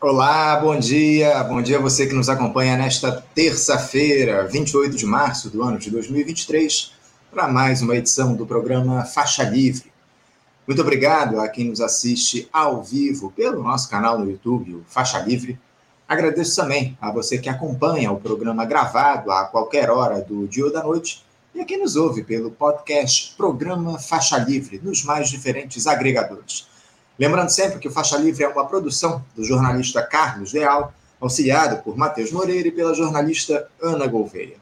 [0.00, 1.42] Olá, bom dia.
[1.42, 5.90] Bom dia a você que nos acompanha nesta terça-feira, 28 de março do ano de
[5.90, 6.92] 2023,
[7.32, 9.90] para mais uma edição do programa Faixa Livre.
[10.68, 15.18] Muito obrigado a quem nos assiste ao vivo pelo nosso canal no YouTube, o Faixa
[15.18, 15.58] Livre.
[16.06, 20.72] Agradeço também a você que acompanha o programa gravado a qualquer hora do dia ou
[20.72, 25.88] da noite e a quem nos ouve pelo podcast Programa Faixa Livre, nos mais diferentes
[25.88, 26.68] agregadores.
[27.18, 31.96] Lembrando sempre que o Faixa Livre é uma produção do jornalista Carlos Leal, auxiliado por
[31.96, 34.56] Matheus Moreira e pela jornalista Ana Gouveia.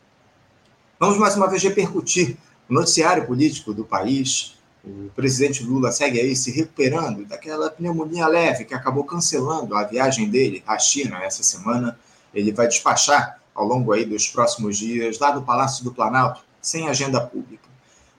[0.98, 4.56] Vamos mais uma vez repercutir o noticiário político do país.
[4.82, 10.30] O presidente Lula segue aí se recuperando daquela pneumonia leve que acabou cancelando a viagem
[10.30, 11.98] dele à China essa semana.
[12.32, 16.88] Ele vai despachar ao longo aí dos próximos dias lá do Palácio do Planalto, sem
[16.88, 17.65] agenda pública.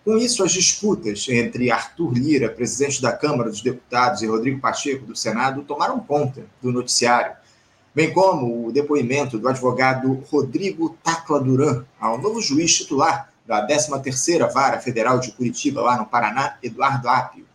[0.07, 5.05] Com isso, as disputas entre Arthur Lira, presidente da Câmara dos Deputados, e Rodrigo Pacheco,
[5.05, 7.35] do Senado, tomaram conta do noticiário,
[7.93, 14.49] bem como o depoimento do advogado Rodrigo Tacla Duran ao novo juiz titular da 13ª
[14.49, 17.45] Vara Federal de Curitiba, lá no Paraná, Eduardo Apio.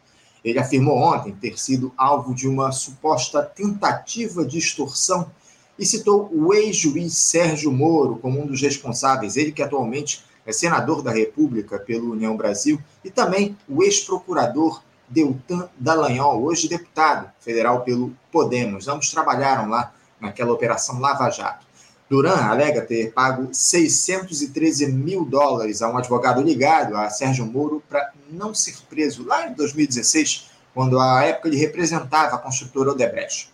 [0.44, 5.30] Ele afirmou ontem ter sido alvo de uma suposta tentativa de extorsão
[5.78, 11.02] e citou o ex-juiz Sérgio Moro como um dos responsáveis, ele que atualmente é senador
[11.02, 18.14] da República pelo União Brasil, e também o ex-procurador Deltan Dallagnol, hoje deputado federal pelo
[18.30, 18.88] Podemos.
[18.88, 21.66] Ambos trabalharam lá naquela operação Lava Jato.
[22.08, 28.12] Duran alega ter pago 613 mil dólares a um advogado ligado a Sérgio Moro para
[28.30, 33.50] não ser preso lá em 2016, quando à época ele representava a construtora Odebrecht.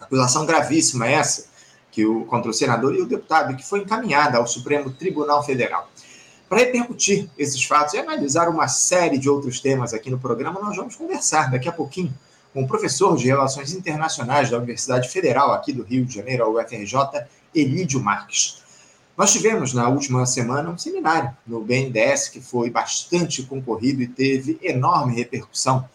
[0.00, 1.46] Acusação gravíssima essa
[1.90, 5.88] que o, contra o senador e o deputado, que foi encaminhada ao Supremo Tribunal Federal.
[6.52, 10.76] Para repercutir esses fatos e analisar uma série de outros temas aqui no programa, nós
[10.76, 12.12] vamos conversar daqui a pouquinho
[12.52, 16.50] com o professor de Relações Internacionais da Universidade Federal aqui do Rio de Janeiro, a
[16.50, 18.62] UFRJ, Elídio Marques.
[19.16, 24.58] Nós tivemos na última semana um seminário no BNDES que foi bastante concorrido e teve
[24.62, 25.88] enorme repercussão.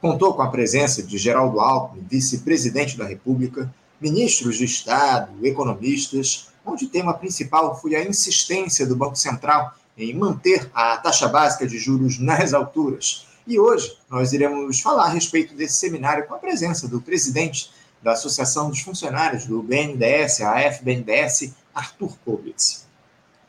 [0.00, 3.68] Contou com a presença de Geraldo Alckmin, vice-presidente da República,
[4.00, 10.14] ministros de Estado, economistas, onde o tema principal foi a insistência do Banco Central em
[10.14, 13.26] manter a taxa básica de juros nas alturas.
[13.46, 17.70] E hoje nós iremos falar a respeito desse seminário com a presença do presidente
[18.02, 22.86] da Associação dos Funcionários do BNDES, a FBNDES, Arthur Kobitz.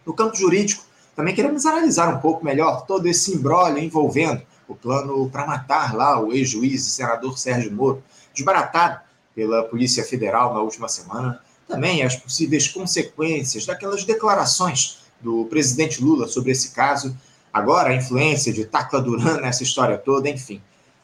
[0.06, 0.84] No campo jurídico,
[1.16, 6.20] também queremos analisar um pouco melhor todo esse imbróglio envolvendo o plano para matar lá
[6.20, 9.00] o ex-juiz e senador Sérgio Moro, desbaratado
[9.34, 16.28] pela Polícia Federal na última semana, também as possíveis consequências daquelas declarações do presidente Lula
[16.28, 17.18] sobre esse caso,
[17.52, 20.62] agora a influência de Tacla Duran nessa história toda, enfim.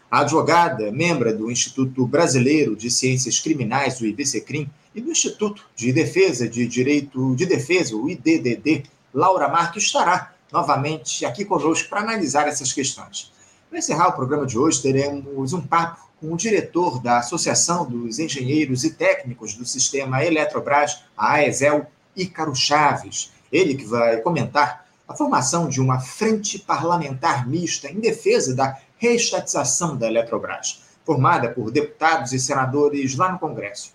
[0.10, 5.92] A advogada, membro do Instituto Brasileiro de Ciências Criminais, o IBCCRIM, e do Instituto de
[5.92, 8.84] Defesa de Direito de Defesa, o IDDD,
[9.14, 13.32] Laura Marques, estará novamente aqui conosco para analisar essas questões.
[13.70, 18.20] Para encerrar o programa de hoje, teremos um papo com o diretor da Associação dos
[18.20, 23.32] Engenheiros e Técnicos do Sistema Eletrobras, a AESEL, Ícaro Chaves.
[23.52, 29.98] Ele que vai comentar a formação de uma frente parlamentar mista em defesa da reestatização
[29.98, 33.94] da Eletrobras, formada por deputados e senadores lá no Congresso.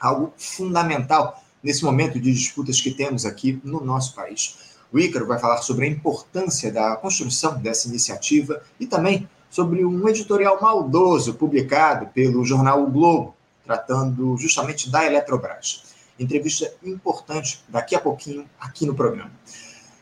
[0.00, 4.76] Algo fundamental nesse momento de disputas que temos aqui no nosso país.
[4.92, 10.08] O Ícaro vai falar sobre a importância da construção dessa iniciativa e também sobre um
[10.08, 13.34] editorial maldoso publicado pelo jornal o Globo,
[13.64, 15.87] tratando justamente da Eletrobras.
[16.18, 19.30] Entrevista importante daqui a pouquinho aqui no programa.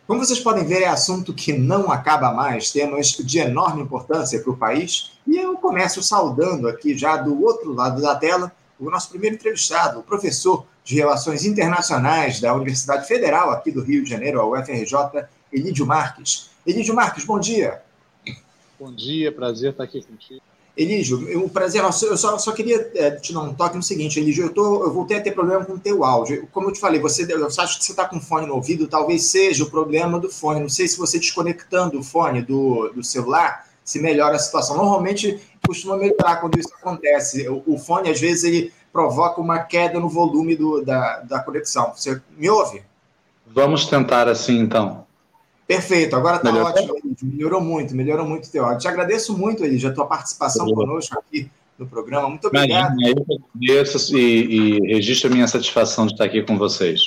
[0.06, 4.52] Como vocês podem ver, é assunto que não acaba mais, temas de enorme importância para
[4.52, 9.08] o país, e eu começo saudando aqui já do outro lado da tela o nosso
[9.08, 14.40] primeiro entrevistado, o professor de Relações Internacionais da Universidade Federal aqui do Rio de Janeiro,
[14.40, 16.50] a UFRJ, Elídio Marques.
[16.64, 17.82] Elídio Marques, bom dia.
[18.78, 20.42] Bom dia, prazer estar aqui contigo.
[20.76, 22.04] Elígio, o prazer nosso.
[22.04, 24.92] Eu só, só queria é, te dar um toque no seguinte, Elígio, eu, tô, eu
[24.92, 26.46] voltei a ter problema com o teu áudio.
[26.52, 29.24] Como eu te falei, você, eu acho que você está com fone no ouvido, talvez
[29.24, 30.60] seja o problema do fone.
[30.60, 34.76] Não sei se você desconectando o fone do, do celular, se melhora a situação.
[34.76, 37.48] Normalmente costuma melhorar quando isso acontece.
[37.48, 41.94] O, o fone, às vezes, ele provoca uma queda no volume do, da, da conexão.
[41.96, 42.82] Você me ouve?
[43.46, 45.06] Vamos tentar assim, então.
[45.66, 48.80] Perfeito, agora está ótimo, Melhorou muito, melhorou muito o teu áudio.
[48.80, 52.28] Te agradeço muito, Elidio, a tua participação conosco aqui no programa.
[52.28, 52.92] Muito obrigado.
[52.92, 57.02] Imagina, eu agradeço e, e registro a minha satisfação de estar aqui com vocês.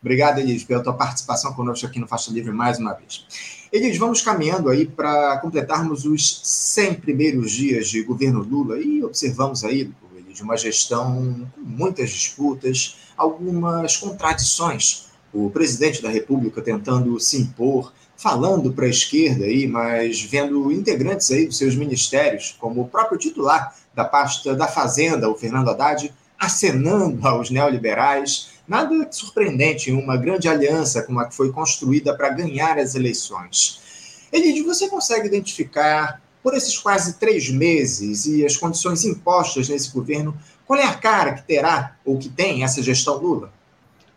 [0.00, 3.26] Obrigado, Elidio, pela tua participação conosco aqui no Faixa Livre mais uma vez.
[3.72, 9.64] Elidio, vamos caminhando aí para completarmos os 100 primeiros dias de governo Lula e observamos
[9.64, 9.90] aí,
[10.32, 15.06] de uma gestão com muitas disputas, algumas contradições.
[15.32, 17.92] O presidente da República tentando se impor,
[18.26, 23.16] falando para a esquerda aí, mas vendo integrantes aí dos seus ministérios, como o próprio
[23.16, 28.48] titular da pasta da Fazenda, o Fernando Haddad, acenando aos neoliberais.
[28.66, 34.26] Nada surpreendente em uma grande aliança como a que foi construída para ganhar as eleições.
[34.32, 40.36] Elidio, você consegue identificar, por esses quase três meses e as condições impostas nesse governo,
[40.66, 43.52] qual é a cara que terá ou que tem essa gestão Lula?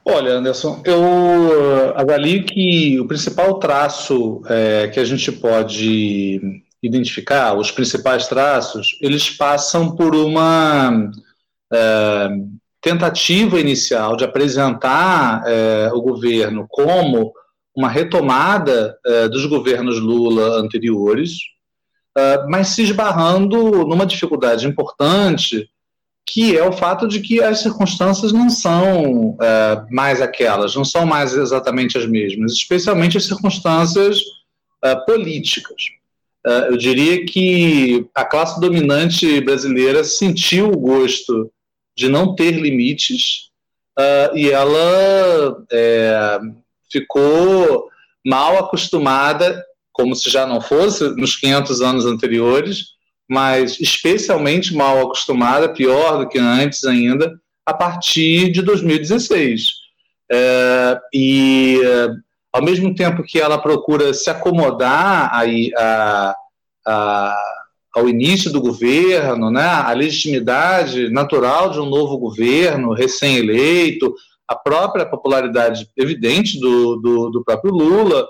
[0.06, 7.72] Olha, Anderson, eu avalio que o principal traço é, que a gente pode identificar, os
[7.72, 11.12] principais traços, eles passam por uma
[11.72, 12.30] é,
[12.82, 17.34] tentativa inicial de apresentar é, o governo como
[17.76, 21.34] uma retomada é, dos governos Lula anteriores,
[22.18, 25.70] é, mas se esbarrando numa dificuldade importante
[26.32, 31.04] que é o fato de que as circunstâncias não são é, mais aquelas, não são
[31.04, 34.20] mais exatamente as mesmas, especialmente as circunstâncias
[34.84, 35.86] é, políticas.
[36.46, 41.52] É, eu diria que a classe dominante brasileira sentiu o gosto
[41.98, 43.50] de não ter limites
[44.34, 45.58] e ela
[46.90, 47.90] ficou
[48.26, 49.62] mal acostumada,
[49.92, 52.94] como se já não fosse nos 500 anos anteriores,
[53.30, 59.68] mas especialmente mal acostumada, pior do que antes ainda, a partir de 2016.
[60.32, 61.80] É, e
[62.52, 66.36] ao mesmo tempo que ela procura se acomodar aí a,
[66.86, 67.38] a,
[67.96, 74.14] ao início do governo, né, a legitimidade natural de um novo governo recém-eleito,
[74.48, 78.28] a própria popularidade evidente do, do, do próprio Lula,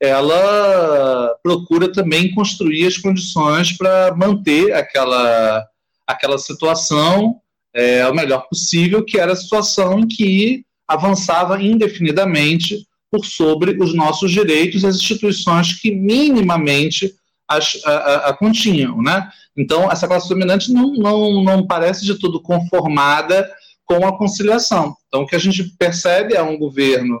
[0.00, 5.66] ela procura também construir as condições para manter aquela,
[6.06, 7.36] aquela situação
[7.74, 13.94] é, o melhor possível, que era a situação em que avançava indefinidamente por sobre os
[13.94, 17.12] nossos direitos as instituições que minimamente
[17.46, 19.02] as, a, a, a continham.
[19.02, 19.28] Né?
[19.56, 23.48] Então, essa classe dominante não, não, não parece de tudo conformada
[23.84, 24.94] com a conciliação.
[25.08, 27.20] Então, o que a gente percebe é um governo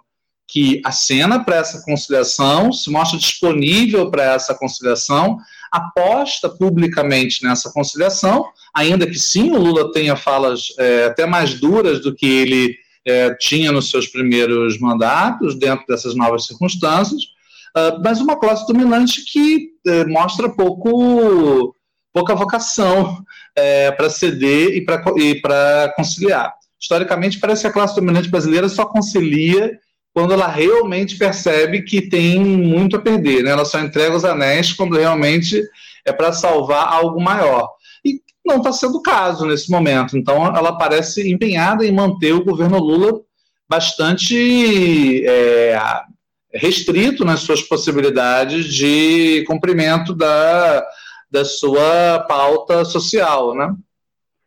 [0.50, 5.38] que acena para essa conciliação, se mostra disponível para essa conciliação,
[5.70, 8.44] aposta publicamente nessa conciliação,
[8.74, 12.76] ainda que sim o Lula tenha falas é, até mais duras do que ele
[13.06, 17.22] é, tinha nos seus primeiros mandatos, dentro dessas novas circunstâncias,
[17.76, 21.74] uh, mas uma classe dominante que uh, mostra pouco,
[22.12, 23.24] pouca vocação
[23.56, 26.52] é, para ceder e para conciliar.
[26.80, 29.78] Historicamente, parece que a classe dominante brasileira só concilia
[30.12, 33.50] quando ela realmente percebe que tem muito a perder, né?
[33.50, 35.62] Ela só entrega os anéis quando realmente
[36.04, 37.68] é para salvar algo maior.
[38.04, 40.16] E não está sendo o caso nesse momento.
[40.16, 43.20] Então, ela parece empenhada em manter o governo Lula
[43.68, 45.78] bastante é,
[46.52, 50.84] restrito nas suas possibilidades de cumprimento da,
[51.30, 53.72] da sua pauta social, né?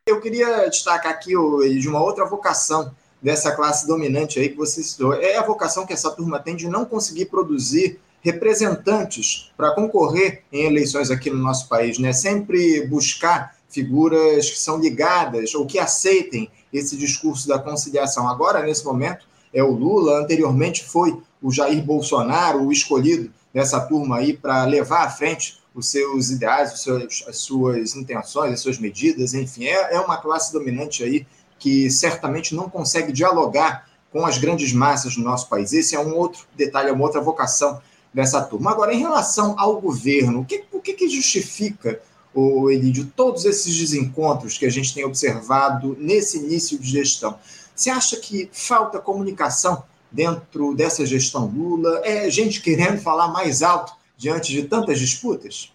[0.06, 1.32] Eu queria destacar aqui
[1.80, 2.94] de uma outra vocação
[3.24, 5.14] dessa classe dominante aí que você citou.
[5.14, 10.66] É a vocação que essa turma tem de não conseguir produzir representantes para concorrer em
[10.66, 12.12] eleições aqui no nosso país, né?
[12.12, 18.28] Sempre buscar figuras que são ligadas ou que aceitem esse discurso da conciliação.
[18.28, 24.18] Agora, nesse momento, é o Lula, anteriormente foi o Jair Bolsonaro, o escolhido dessa turma
[24.18, 28.78] aí para levar à frente os seus ideais, os seus, as suas intenções, as suas
[28.78, 31.26] medidas, enfim, é, é uma classe dominante aí
[31.64, 35.72] que certamente não consegue dialogar com as grandes massas do nosso país.
[35.72, 37.82] Esse é um outro detalhe, é uma outra vocação
[38.14, 38.70] dessa turma.
[38.70, 42.02] Agora, em relação ao governo, o que, o que, justifica,
[42.36, 47.40] o Elídio, todos esses desencontros que a gente tem observado nesse início de gestão?
[47.74, 52.02] Você acha que falta comunicação dentro dessa gestão Lula?
[52.04, 55.73] É gente querendo falar mais alto diante de tantas disputas?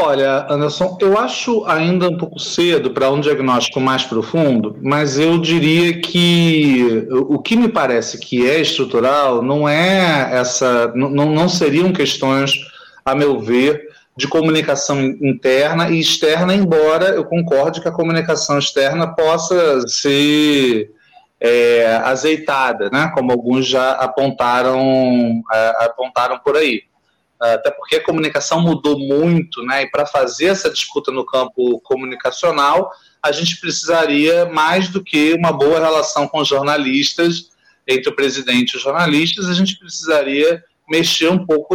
[0.00, 5.38] Olha, Anderson, eu acho ainda um pouco cedo para um diagnóstico mais profundo, mas eu
[5.38, 11.92] diria que o que me parece que é estrutural não é essa, não, não seriam
[11.92, 12.52] questões,
[13.04, 19.14] a meu ver, de comunicação interna e externa, embora eu concorde que a comunicação externa
[19.16, 20.92] possa ser
[21.40, 23.10] é, azeitada, né?
[23.12, 26.82] como alguns já apontaram, é, apontaram por aí
[27.40, 29.82] até porque a comunicação mudou muito, né?
[29.82, 32.90] E para fazer essa disputa no campo comunicacional,
[33.22, 37.50] a gente precisaria mais do que uma boa relação com os jornalistas,
[37.86, 41.74] entre o presidente e os jornalistas, a gente precisaria mexer um pouco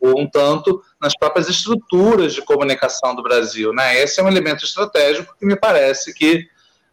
[0.00, 3.72] ou um tanto nas próprias estruturas de comunicação do Brasil.
[3.72, 4.00] Né?
[4.00, 6.46] Esse é um elemento estratégico que me parece que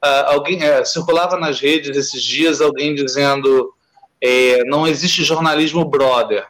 [0.04, 3.74] uh, alguém uh, circulava nas redes esses dias alguém dizendo
[4.22, 6.48] é, não existe jornalismo brother.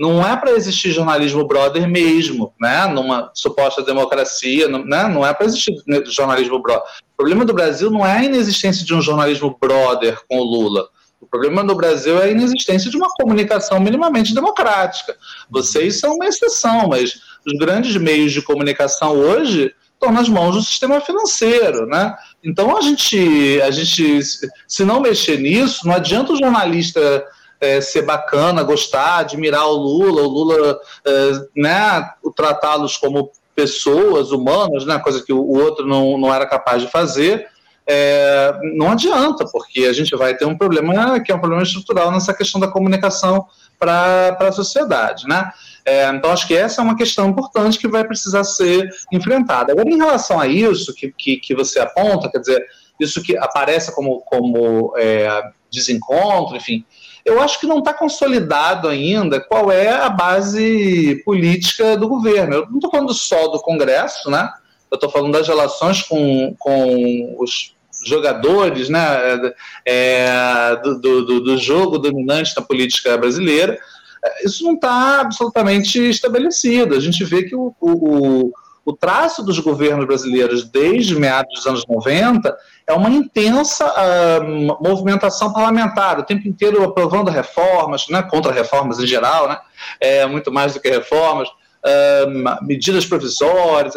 [0.00, 2.86] Não é para existir jornalismo brother mesmo, né?
[2.86, 5.06] Numa suposta democracia, né?
[5.06, 5.74] não é para existir
[6.06, 6.88] jornalismo brother.
[7.12, 10.88] O problema do Brasil não é a inexistência de um jornalismo brother com o Lula.
[11.20, 15.14] O problema no Brasil é a inexistência de uma comunicação minimamente democrática.
[15.50, 20.62] Vocês são uma exceção, mas os grandes meios de comunicação hoje estão nas mãos do
[20.62, 22.16] sistema financeiro, né?
[22.42, 24.18] Então a gente, a gente,
[24.66, 27.22] se não mexer nisso, não adianta o jornalista
[27.60, 34.86] é, ser bacana, gostar, admirar o Lula, o Lula, é, né, tratá-los como pessoas humanas,
[34.86, 37.46] né, coisa que o outro não, não era capaz de fazer.
[37.86, 42.10] É, não adianta, porque a gente vai ter um problema que é um problema estrutural
[42.12, 43.46] nessa questão da comunicação
[43.78, 45.50] para a sociedade, né?
[45.84, 49.72] É, então, acho que essa é uma questão importante que vai precisar ser enfrentada.
[49.72, 52.64] Agora, em relação a isso que, que, que você aponta, quer dizer,
[53.00, 56.84] isso que aparece como, como é, desencontro, enfim,
[57.24, 62.54] eu acho que não está consolidado ainda qual é a base política do governo.
[62.54, 64.50] Eu não estou falando só do Congresso, né?
[64.90, 67.74] Eu estou falando das relações com, com os
[68.04, 69.52] jogadores né,
[69.86, 73.78] é, do, do, do jogo dominante da política brasileira
[74.44, 76.94] isso não está absolutamente estabelecido.
[76.94, 78.52] A gente vê que o, o,
[78.84, 82.56] o traço dos governos brasileiros desde meados dos anos 90
[82.90, 89.06] é uma intensa uh, movimentação parlamentar, o tempo inteiro aprovando reformas, né, contra reformas em
[89.06, 89.58] geral, né,
[90.00, 93.96] é, muito mais do que reformas, uh, medidas provisórias.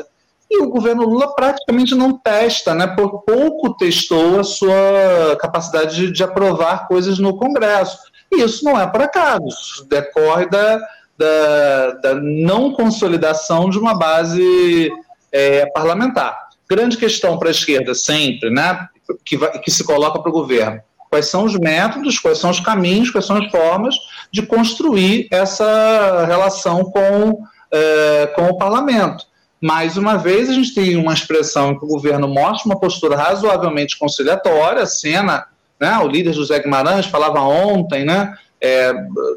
[0.50, 6.12] E o governo Lula praticamente não testa, né, por pouco testou a sua capacidade de,
[6.12, 7.98] de aprovar coisas no Congresso.
[8.32, 10.80] E isso não é por acaso, isso decorre da,
[11.18, 14.92] da, da não consolidação de uma base
[15.32, 16.43] é, parlamentar.
[16.70, 18.88] Grande questão para a esquerda sempre, né,
[19.26, 20.82] que, vai, que se coloca para o governo.
[21.10, 23.96] Quais são os métodos, quais são os caminhos, quais são as formas
[24.32, 29.26] de construir essa relação com, é, com o parlamento.
[29.62, 33.98] Mais uma vez, a gente tem uma expressão que o governo mostra uma postura razoavelmente
[33.98, 35.46] conciliatória, a cena
[35.84, 35.98] né?
[36.00, 38.94] O líder José Guimarães falava ontem né, é,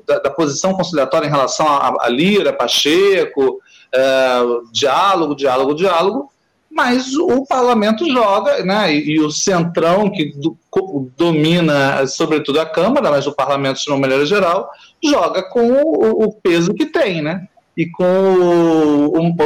[0.06, 3.60] da, da, posição conciliatória em relação a Lira, Pacheco,
[3.92, 4.38] é,
[4.70, 6.32] diálogo, diálogo, diálogo,
[6.76, 10.58] mas o parlamento joga, né, e, e o centrão que do,
[11.16, 14.68] domina, sobretudo a Câmara, mas o parlamento, de uma maneira geral,
[15.02, 17.48] joga com o, o peso que tem, né?
[17.74, 19.36] e com o, um,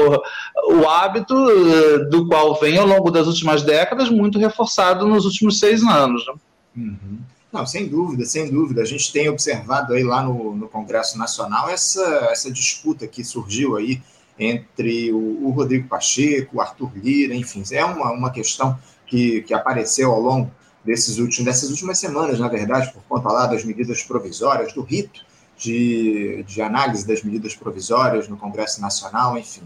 [0.78, 5.58] o, hábito eh, do qual vem ao longo das últimas décadas, muito reforçado nos últimos
[5.58, 6.25] seis anos.
[6.25, 6.34] Né?
[6.76, 7.18] Uhum.
[7.52, 8.82] Não, sem dúvida, sem dúvida.
[8.82, 13.76] A gente tem observado aí lá no, no Congresso Nacional essa, essa disputa que surgiu
[13.76, 14.00] aí
[14.40, 19.52] entre o, o Rodrigo Pacheco, o Arthur Lira, enfim, é uma, uma questão que, que
[19.52, 20.50] apareceu ao longo
[20.82, 25.26] desses últimos, dessas últimas semanas, na verdade, por conta lá das medidas provisórias, do rito
[25.59, 29.62] de, de análise das medidas provisórias no Congresso Nacional, enfim.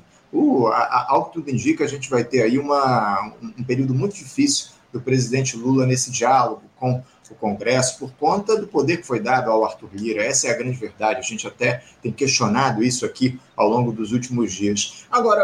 [0.72, 3.94] A, a, ao que tudo indica, a gente vai ter aí uma, um, um período
[3.94, 7.00] muito difícil do presidente Lula nesse diálogo com
[7.32, 10.22] o Congresso, por conta do poder que foi dado ao Arthur Lira.
[10.22, 11.20] Essa é a grande verdade.
[11.20, 15.06] A gente até tem questionado isso aqui ao longo dos últimos dias.
[15.10, 15.42] Agora,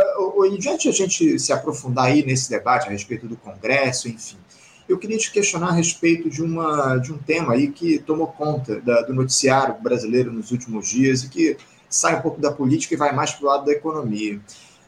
[0.59, 4.37] diante a gente se aprofundar aí nesse debate a respeito do Congresso, enfim,
[4.89, 8.81] eu queria te questionar a respeito de, uma, de um tema aí que tomou conta
[8.81, 11.57] da, do noticiário brasileiro nos últimos dias e que
[11.89, 14.41] sai um pouco da política e vai mais para o lado da economia.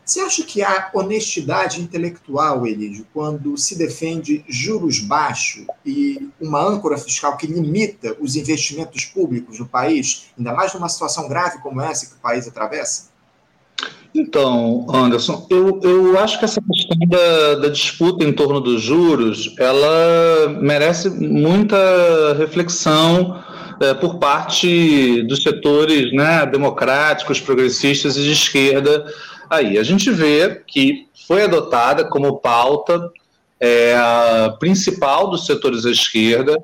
[0.04, 6.98] Você acha que há honestidade intelectual, Elídio, quando se defende juros baixos e uma âncora
[6.98, 12.06] fiscal que limita os investimentos públicos no país, ainda mais numa situação grave como essa
[12.06, 13.12] que o país atravessa?
[14.14, 19.54] Então, Anderson, eu, eu acho que essa questão da, da disputa em torno dos juros,
[19.58, 23.42] ela merece muita reflexão
[23.80, 29.06] é, por parte dos setores né, democráticos, progressistas e de esquerda
[29.52, 29.78] aí.
[29.78, 33.10] A gente vê que foi adotada como pauta
[33.60, 33.94] é,
[34.58, 36.56] principal dos setores da esquerda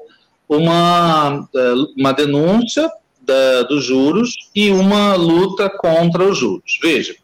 [0.49, 2.91] uma, é, uma denúncia
[3.21, 6.79] da, dos juros e uma luta contra os juros.
[6.83, 7.15] Veja.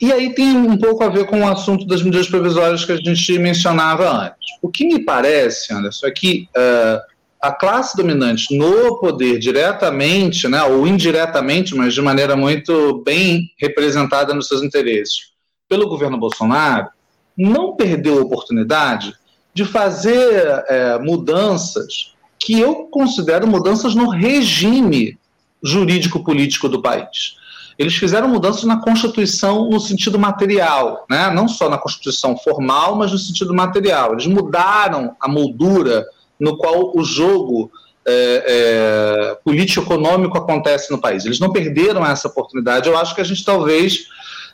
[0.00, 2.96] E aí tem um pouco a ver com o assunto das medidas provisórias que a
[2.96, 4.48] gente mencionava antes.
[4.60, 7.11] O que me parece, Anderson, é que uh,
[7.42, 14.32] a classe dominante no poder diretamente, né, ou indiretamente, mas de maneira muito bem representada
[14.32, 15.32] nos seus interesses,
[15.68, 16.88] pelo governo Bolsonaro,
[17.36, 19.12] não perdeu a oportunidade
[19.52, 25.18] de fazer é, mudanças que eu considero mudanças no regime
[25.60, 27.36] jurídico-político do país.
[27.76, 31.30] Eles fizeram mudanças na Constituição no sentido material, né?
[31.30, 34.12] não só na Constituição formal, mas no sentido material.
[34.12, 36.04] Eles mudaram a moldura
[36.42, 37.70] no qual o jogo
[38.04, 41.24] é, é, político-econômico acontece no país.
[41.24, 42.88] Eles não perderam essa oportunidade.
[42.88, 44.08] Eu acho que a gente talvez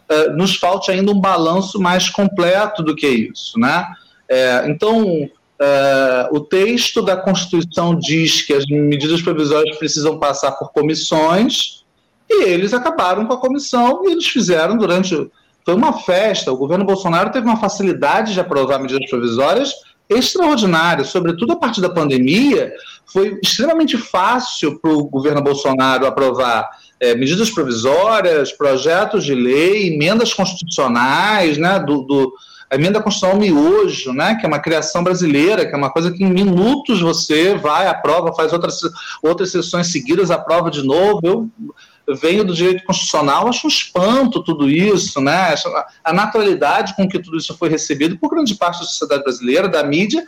[0.06, 3.58] é, nos falte ainda um balanço mais completo do que isso.
[3.58, 3.86] Né?
[4.28, 5.26] É, então,
[5.58, 11.84] é, o texto da Constituição diz que as medidas provisórias precisam passar por comissões
[12.28, 15.30] e eles acabaram com a comissão e eles fizeram durante.
[15.64, 16.52] Foi uma festa.
[16.52, 19.72] O governo Bolsonaro teve uma facilidade de aprovar medidas provisórias
[20.08, 22.72] extraordinária, sobretudo a partir da pandemia.
[23.06, 26.68] Foi extremamente fácil para o governo Bolsonaro aprovar
[27.00, 32.32] é, medidas provisórias, projetos de lei, emendas constitucionais, né, do, do
[32.70, 36.22] a emenda constitucional miojo, né, que é uma criação brasileira, que é uma coisa que
[36.22, 38.80] em minutos você vai, aprova, faz outras,
[39.22, 41.20] outras sessões seguidas, aprova de novo.
[41.22, 41.50] Eu
[42.16, 45.54] venho do direito constitucional, acho um espanto tudo isso, né?
[46.02, 49.82] A naturalidade com que tudo isso foi recebido por grande parte da sociedade brasileira, da
[49.84, 50.24] mídia,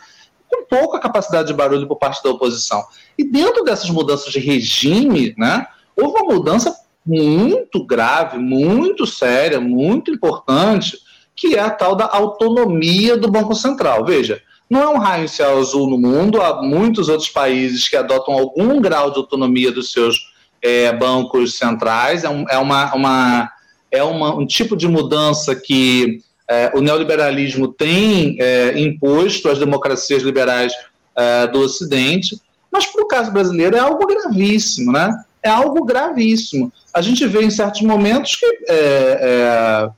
[0.47, 2.83] com pouca capacidade de barulho por parte da oposição.
[3.17, 10.11] E dentro dessas mudanças de regime, né, houve uma mudança muito grave, muito séria, muito
[10.11, 10.99] importante,
[11.35, 14.05] que é a tal da autonomia do Banco Central.
[14.05, 17.97] Veja, não é um raio em céu azul no mundo, há muitos outros países que
[17.97, 20.30] adotam algum grau de autonomia dos seus
[20.61, 23.51] é, bancos centrais, é, um, é, uma, uma,
[23.89, 30.21] é uma, um tipo de mudança que é, o neoliberalismo tem é, imposto às democracias
[30.21, 30.73] liberais
[31.15, 32.39] é, do Ocidente,
[32.71, 35.11] mas para o caso brasileiro é algo gravíssimo, né?
[35.43, 36.71] É algo gravíssimo.
[36.93, 39.89] A gente vê em certos momentos que é,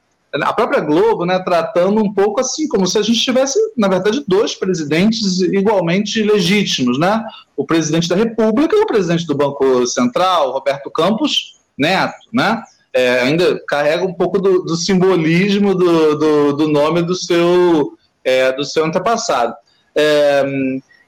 [0.42, 4.24] a própria Globo, né, tratando um pouco assim, como se a gente tivesse, na verdade,
[4.28, 7.24] dois presidentes igualmente legítimos, né?
[7.56, 12.64] O presidente da República e o presidente do Banco Central, Roberto Campos Neto, né?
[12.92, 18.52] É, ainda carrega um pouco do, do simbolismo do, do, do, nome do seu, é,
[18.54, 19.54] do seu antepassado.
[19.96, 20.44] É,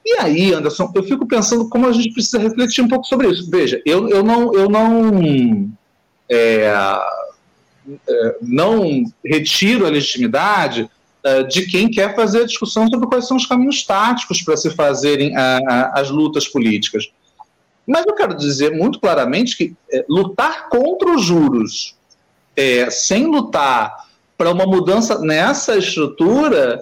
[0.05, 3.49] e aí, Anderson, eu fico pensando como a gente precisa refletir um pouco sobre isso.
[3.49, 5.71] Veja, eu, eu não, eu não
[6.29, 6.71] é,
[8.41, 10.89] não retiro a legitimidade
[11.23, 14.69] é, de quem quer fazer a discussão sobre quais são os caminhos táticos para se
[14.69, 15.33] fazerem
[15.93, 17.09] as lutas políticas.
[17.87, 21.95] Mas eu quero dizer muito claramente que é, lutar contra os juros
[22.89, 24.05] sem lutar
[24.37, 26.81] para uma mudança nessa estrutura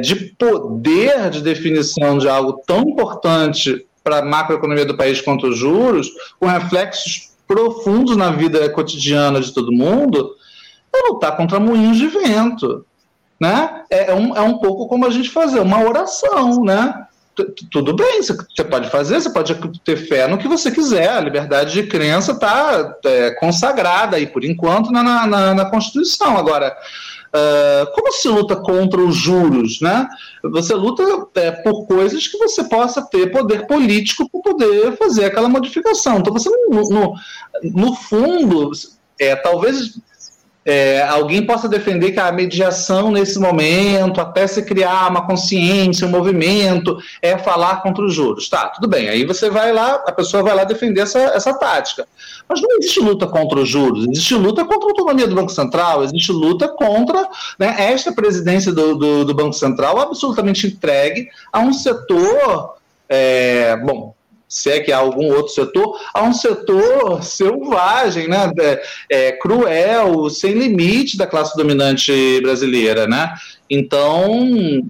[0.00, 5.58] de poder de definição de algo tão importante para a macroeconomia do país quanto os
[5.58, 10.34] juros, com reflexos profundos na vida cotidiana de todo mundo,
[10.94, 12.86] é lutar contra moinhos de vento.
[13.38, 13.82] Né?
[13.90, 17.06] É, é, um, é um pouco como a gente fazer uma oração, né?
[17.70, 21.72] tudo bem, você pode fazer, você pode ter fé no que você quiser, a liberdade
[21.72, 26.36] de crença está é, consagrada aí, por enquanto, na, na, na Constituição.
[26.36, 26.76] Agora,
[27.34, 29.80] uh, como se luta contra os juros?
[29.80, 30.08] Né?
[30.44, 31.02] Você luta
[31.34, 36.18] é, por coisas que você possa ter poder político para poder fazer aquela modificação.
[36.18, 37.14] Então, você, no, no,
[37.64, 38.70] no fundo,
[39.18, 39.98] é, talvez
[40.64, 46.10] é, alguém possa defender que a mediação nesse momento, até se criar uma consciência, um
[46.10, 48.48] movimento, é falar contra os juros.
[48.48, 49.08] Tá, tudo bem.
[49.08, 52.06] Aí você vai lá, a pessoa vai lá defender essa, essa tática.
[52.48, 56.04] Mas não existe luta contra os juros, existe luta contra a autonomia do Banco Central,
[56.04, 61.72] existe luta contra né, esta presidência do, do, do Banco Central absolutamente entregue a um
[61.72, 62.76] setor.
[63.08, 64.14] É, bom,
[64.52, 70.28] se é que há algum outro setor, há um setor selvagem, né, é, é, cruel,
[70.28, 73.32] sem limite da classe dominante brasileira, né?
[73.68, 74.46] Então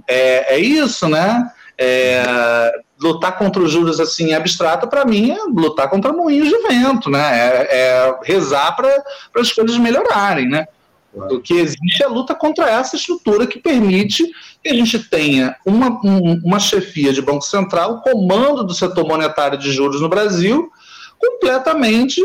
[0.09, 1.49] é, é isso, né?
[1.79, 7.09] É, lutar contra os juros assim abstrato para mim é lutar contra moinhos de vento,
[7.09, 7.21] né?
[7.21, 8.91] É, é rezar para
[9.37, 10.67] as coisas melhorarem, né?
[11.15, 14.25] O que existe é a luta contra essa estrutura que permite
[14.63, 19.59] que a gente tenha uma, um, uma chefia de Banco Central, comando do setor monetário
[19.59, 20.71] de juros no Brasil,
[21.19, 22.21] completamente.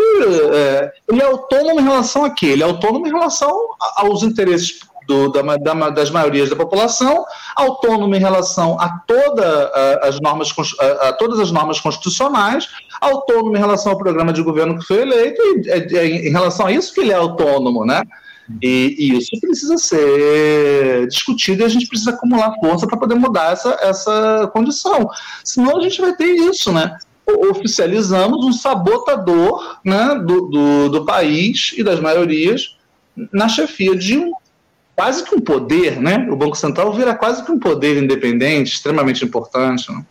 [0.54, 2.47] É, ele é autônomo em relação a quê?
[2.47, 3.52] Ele é autônomo em relação
[3.97, 10.08] aos interesses do, da, da, das maiorias da população, autônomo em relação a, toda, a,
[10.08, 12.67] as normas, a, a, todas as normas constitucionais,
[13.00, 16.67] autônomo em relação ao programa de governo que foi eleito, e é, é, em relação
[16.67, 18.02] a isso que ele é autônomo, né?
[18.62, 23.52] E, e, isso precisa ser discutido e a gente precisa acumular força para poder mudar
[23.52, 25.10] essa, essa condição.
[25.44, 26.98] Senão a gente vai ter isso, né?
[27.50, 32.78] Oficializamos um sabotador né, do, do, do país e das maiorias
[33.34, 34.32] na chefia de um
[34.96, 36.28] quase que um poder, né?
[36.32, 39.92] O Banco Central vira quase que um poder independente, extremamente importante.
[39.92, 40.04] Né?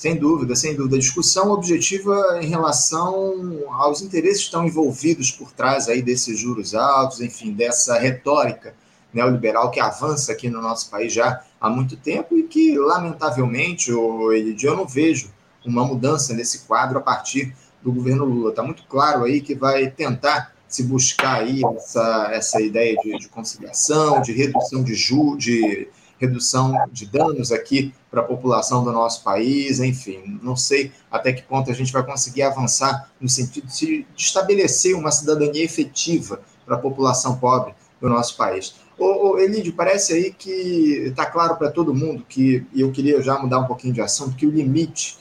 [0.00, 0.98] Sem dúvida, sem dúvida.
[0.98, 7.20] Discussão objetiva em relação aos interesses que estão envolvidos por trás aí desses juros altos,
[7.20, 8.74] enfim, dessa retórica
[9.12, 14.74] neoliberal que avança aqui no nosso país já há muito tempo e que, lamentavelmente, eu
[14.74, 15.30] não vejo
[15.66, 18.48] uma mudança nesse quadro a partir do governo Lula.
[18.48, 23.28] Está muito claro aí que vai tentar se buscar aí essa, essa ideia de, de
[23.28, 25.88] conciliação, de redução de juros, de
[26.20, 31.42] redução de danos aqui para a população do nosso país, enfim, não sei até que
[31.42, 36.78] ponto a gente vai conseguir avançar no sentido de estabelecer uma cidadania efetiva para a
[36.78, 38.74] população pobre do nosso país.
[38.98, 43.22] Ô, ô Elidio, parece aí que está claro para todo mundo que, e eu queria
[43.22, 45.18] já mudar um pouquinho de assunto, que o limite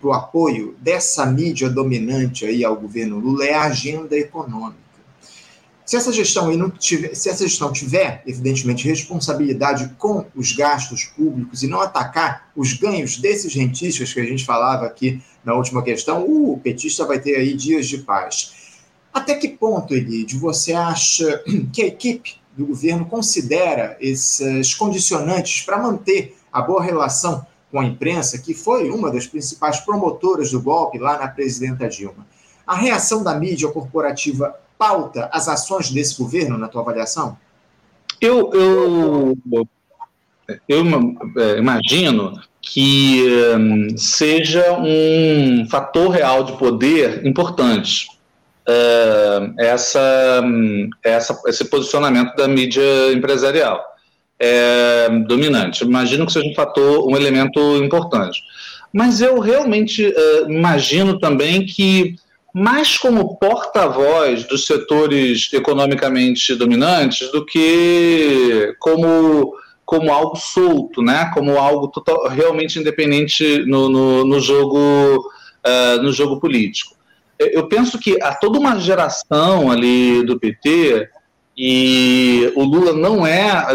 [0.00, 4.89] para o apoio dessa mídia dominante aí ao governo Lula é a agenda econômica.
[5.90, 11.64] Se essa gestão não tiver, se essa gestão tiver, evidentemente, responsabilidade com os gastos públicos
[11.64, 16.24] e não atacar os ganhos desses rentistas que a gente falava aqui na última questão,
[16.24, 18.78] o petista vai ter aí dias de paz.
[19.12, 21.42] Até que ponto, Elide, você acha
[21.74, 27.84] que a equipe do governo considera esses condicionantes para manter a boa relação com a
[27.84, 32.24] imprensa, que foi uma das principais promotoras do golpe lá na presidenta Dilma?
[32.64, 37.36] A reação da mídia corporativa pauta as ações desse governo, na tua avaliação?
[38.18, 39.38] Eu, eu,
[40.66, 40.84] eu
[41.36, 48.08] é, imagino que um, seja um fator real de poder importante
[48.66, 50.42] uh, essa,
[51.04, 53.84] essa, esse posicionamento da mídia empresarial
[54.38, 55.84] é, dominante.
[55.84, 58.40] Imagino que seja um fator, um elemento importante.
[58.92, 62.16] Mas eu realmente uh, imagino também que
[62.52, 71.30] mais como porta-voz dos setores economicamente dominantes do que como, como algo solto, né?
[71.32, 76.96] como algo total, realmente independente no, no, no jogo, uh, no jogo político.
[77.38, 81.08] Eu penso que há toda uma geração ali do PT
[81.56, 83.66] e o Lula não é,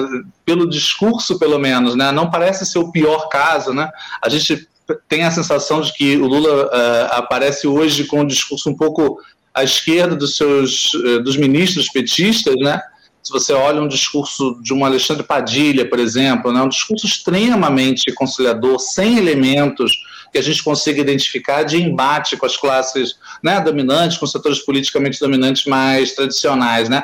[0.45, 3.89] pelo discurso pelo menos, né, não parece ser o pior caso, né?
[4.21, 4.67] A gente
[5.07, 9.19] tem a sensação de que o Lula uh, aparece hoje com um discurso um pouco
[9.53, 12.81] à esquerda dos seus uh, dos ministros petistas, né?
[13.23, 18.13] Se você olha um discurso de um Alexandre Padilha, por exemplo, né, um discurso extremamente
[18.13, 19.91] conciliador, sem elementos
[20.31, 25.19] que a gente consiga identificar de embate com as classes né, dominantes, com setores politicamente
[25.19, 27.03] dominantes mais tradicionais, né?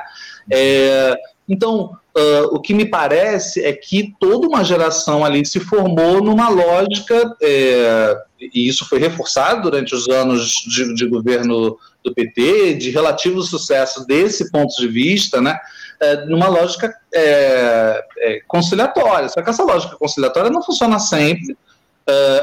[0.52, 1.16] É,
[1.52, 6.48] então, uh, o que me parece é que toda uma geração ali se formou numa
[6.48, 12.90] lógica, é, e isso foi reforçado durante os anos de, de, governo do PT, de
[12.90, 15.60] relativo sucesso desse ponto de vista, né,
[16.00, 18.02] é, numa lógica é,
[18.48, 19.28] conciliatória.
[19.28, 21.58] Só que essa lógica conciliatória não funciona sempre,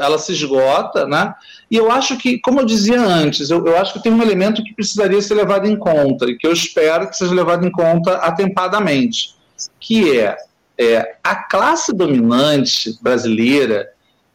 [0.01, 1.35] ela se esgota, né?
[1.71, 4.63] E eu acho que, como eu dizia antes, eu, eu, acho que tem um elemento
[4.63, 8.17] que precisaria ser levado em conta e que eu espero que seja levado em conta
[8.17, 9.35] atempadamente,
[9.79, 10.37] que é,
[10.79, 13.89] é a classe dominante brasileira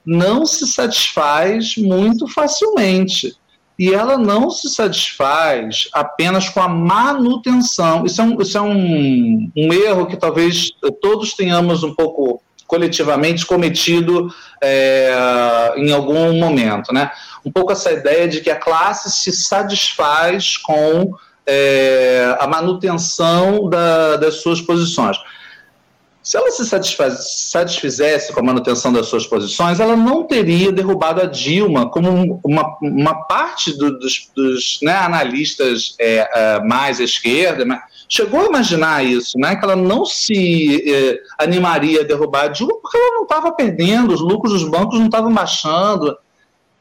[0.05, 3.35] não se satisfaz muito facilmente.
[3.79, 8.05] E ela não se satisfaz apenas com a manutenção.
[8.05, 10.69] Isso é um, isso é um, um erro que talvez
[11.01, 12.39] todos tenhamos um pouco
[12.73, 17.11] coletivamente cometido é, em algum momento, né?
[17.45, 21.13] Um pouco essa ideia de que a classe se satisfaz com
[21.45, 25.17] é, a manutenção da, das suas posições.
[26.23, 31.25] Se ela se satisfizesse com a manutenção das suas posições, ela não teria derrubado a
[31.25, 37.65] Dilma, como uma, uma parte do, dos, dos né, analistas é, é, mais à esquerda
[38.15, 42.75] chegou a imaginar isso, né, que ela não se é, animaria a derrubar a Dilma
[42.79, 46.15] porque ela não estava perdendo, os lucros dos bancos não estavam baixando.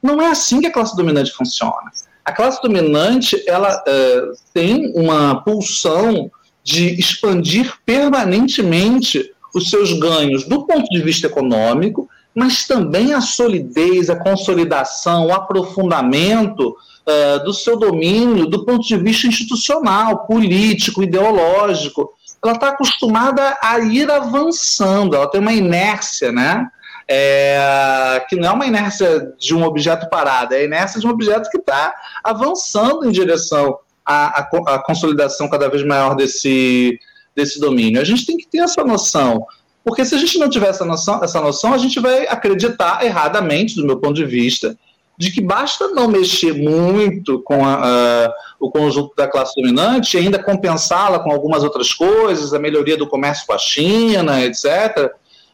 [0.03, 1.90] Não é assim que a classe dominante funciona.
[2.23, 6.31] A classe dominante ela é, tem uma pulsão
[6.62, 14.09] de expandir permanentemente os seus ganhos do ponto de vista econômico, mas também a solidez,
[14.09, 22.12] a consolidação, o aprofundamento uh, do seu domínio do ponto de vista institucional, político, ideológico.
[22.42, 26.68] Ela está acostumada a ir avançando, ela tem uma inércia, né?
[27.09, 31.11] É, que não é uma inércia de um objeto parado, é a inércia de um
[31.11, 31.92] objeto que está
[32.25, 36.99] avançando em direção à, à, à consolidação cada vez maior desse,
[37.37, 38.01] desse domínio.
[38.01, 39.45] A gente tem que ter essa noção.
[39.85, 43.75] Porque se a gente não tiver essa noção, essa noção, a gente vai acreditar erradamente,
[43.75, 44.77] do meu ponto de vista,
[45.18, 50.42] de que basta não mexer muito com a, a, o conjunto da classe dominante ainda
[50.42, 55.12] compensá-la com algumas outras coisas, a melhoria do comércio com a China, etc.,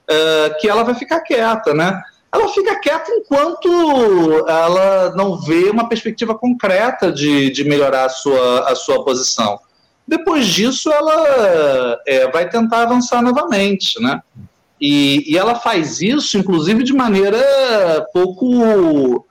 [0.08, 2.00] uh, que ela vai ficar quieta, né?
[2.32, 8.70] ela fica quieta enquanto ela não vê uma perspectiva concreta de, de melhorar a sua,
[8.70, 9.58] a sua posição.
[10.08, 14.22] Depois disso, ela é, vai tentar avançar novamente, né?
[14.80, 17.38] E, e, ela faz isso, inclusive, de maneira
[18.12, 19.26] pouco,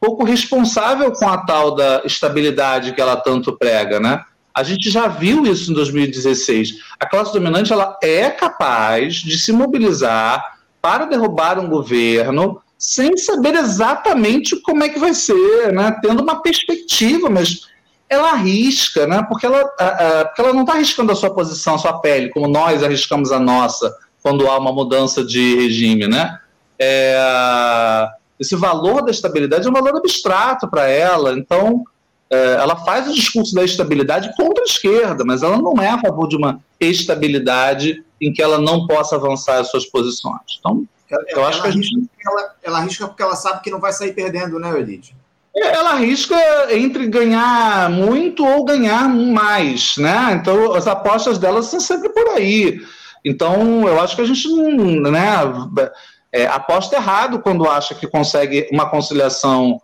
[0.00, 4.24] pouco responsável com a tal da estabilidade que ela tanto prega, né?
[4.54, 6.76] A gente já viu isso em 2016.
[6.98, 13.54] A classe dominante ela é capaz de se mobilizar para derrubar um governo sem saber
[13.54, 15.96] exatamente como é que vai ser, né?
[16.02, 17.68] tendo uma perspectiva, mas
[18.12, 19.24] ela arrisca, né?
[19.26, 22.28] porque, ela, a, a, porque ela não está arriscando a sua posição, a sua pele,
[22.28, 26.06] como nós arriscamos a nossa quando há uma mudança de regime.
[26.06, 26.38] Né?
[26.78, 31.84] É, esse valor da estabilidade é um valor abstrato para ela, então
[32.30, 35.98] é, ela faz o discurso da estabilidade contra a esquerda, mas ela não é a
[35.98, 40.58] favor de uma estabilidade em que ela não possa avançar as suas posições.
[40.58, 41.88] Então, ela, eu acho que a gente...
[42.26, 45.16] ela, ela arrisca porque ela sabe que não vai sair perdendo, né, Elite?
[45.54, 46.34] Ela arrisca
[46.70, 50.38] entre ganhar muito ou ganhar mais, né?
[50.40, 52.80] Então, as apostas dela são sempre por aí.
[53.24, 55.92] Então, eu acho que a gente não, né,
[56.32, 59.80] é, aposta errado quando acha que consegue uma conciliação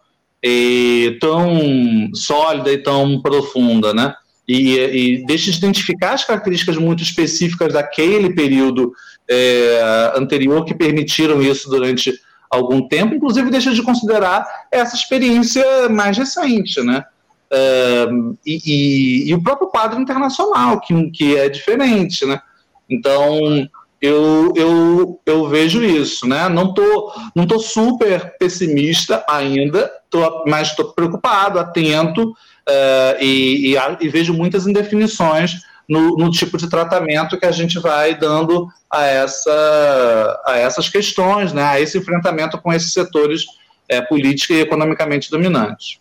[1.21, 4.15] tão sólida e tão profunda, né?
[4.47, 8.93] E, e deixa de identificar as características muito específicas daquele período
[9.29, 12.19] é, anterior que permitiram isso durante
[12.51, 17.05] algum tempo, inclusive deixa de considerar essa experiência mais recente, né?
[17.51, 18.07] É,
[18.45, 22.41] e, e, e, o próprio quadro internacional, que, que é diferente, né?
[22.89, 23.69] Então,
[24.01, 26.49] eu, eu, eu vejo isso, né?
[26.49, 33.77] Não tô, não tô super pessimista ainda, tô, mas estou preocupado, atento uh, e, e,
[34.01, 39.05] e, vejo muitas indefinições no, no, tipo de tratamento que a gente vai dando a,
[39.05, 41.63] essa, a essas questões, né?
[41.63, 43.47] A esse enfrentamento com esses setores
[43.89, 45.99] é, políticos e economicamente dominantes.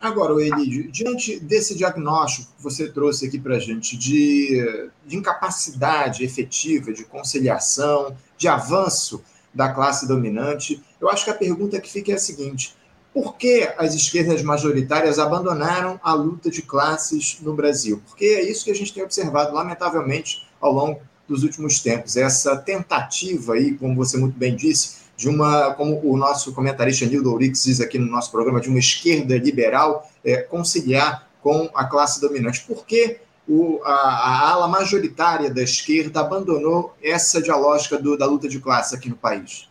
[0.00, 6.22] Agora, Elidio, diante desse diagnóstico que você trouxe aqui para a gente de, de incapacidade
[6.22, 12.12] efetiva, de conciliação, de avanço da classe dominante, eu acho que a pergunta que fica
[12.12, 12.76] é a seguinte:
[13.16, 18.02] por que as esquerdas majoritárias abandonaram a luta de classes no Brasil?
[18.06, 22.18] Porque é isso que a gente tem observado, lamentavelmente, ao longo dos últimos tempos.
[22.18, 27.32] Essa tentativa aí, como você muito bem disse, de uma, como o nosso comentarista Nildo
[27.32, 32.20] Ourix diz aqui no nosso programa, de uma esquerda liberal é, conciliar com a classe
[32.20, 32.66] dominante.
[32.68, 33.16] Por que
[33.48, 38.94] o, a, a, ala majoritária da esquerda abandonou essa dialógica do, da luta de classe
[38.94, 39.70] aqui no país?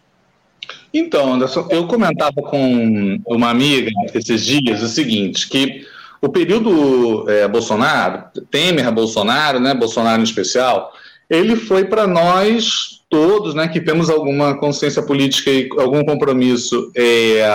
[0.94, 5.86] Então, Anderson, eu comentava com uma amiga esses dias o seguinte, que
[6.22, 10.94] o período é, Bolsonaro, Temer Bolsonaro, né, Bolsonaro em especial,
[11.30, 17.46] ele foi para nós todos, né, que temos alguma consciência política e algum compromisso é,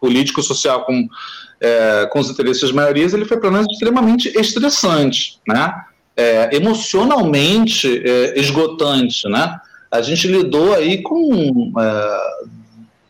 [0.00, 1.08] político-social com,
[1.60, 5.74] é, com os interesses das maiorias, ele foi para nós extremamente estressante, né,
[6.52, 8.02] emocionalmente
[8.36, 9.58] esgotante, né.
[9.90, 12.20] A gente lidou aí com é,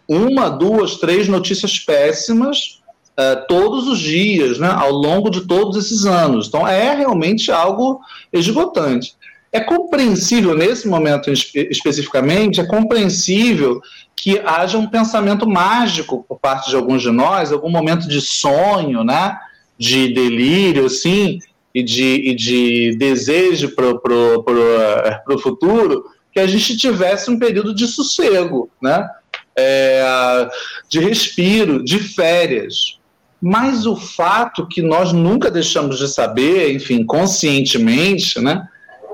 [0.08, 2.80] uma, duas, três notícias péssimas
[3.16, 6.48] é, todos os dias, né, ao longo de todos esses anos.
[6.48, 8.00] Então é realmente algo
[8.32, 9.14] esgotante.
[9.52, 13.80] É compreensível, nesse momento espe especificamente, é compreensível
[14.14, 19.02] que haja um pensamento mágico por parte de alguns de nós, algum momento de sonho,
[19.02, 19.36] né,
[19.76, 21.40] de delírio, assim,
[21.74, 27.74] e de, e de desejo para o pro futuro, que a gente tivesse um período
[27.74, 29.08] de sossego, né,
[29.56, 30.48] é,
[30.88, 32.98] de respiro, de férias.
[33.42, 38.68] Mas o fato que nós nunca deixamos de saber, enfim, conscientemente, né,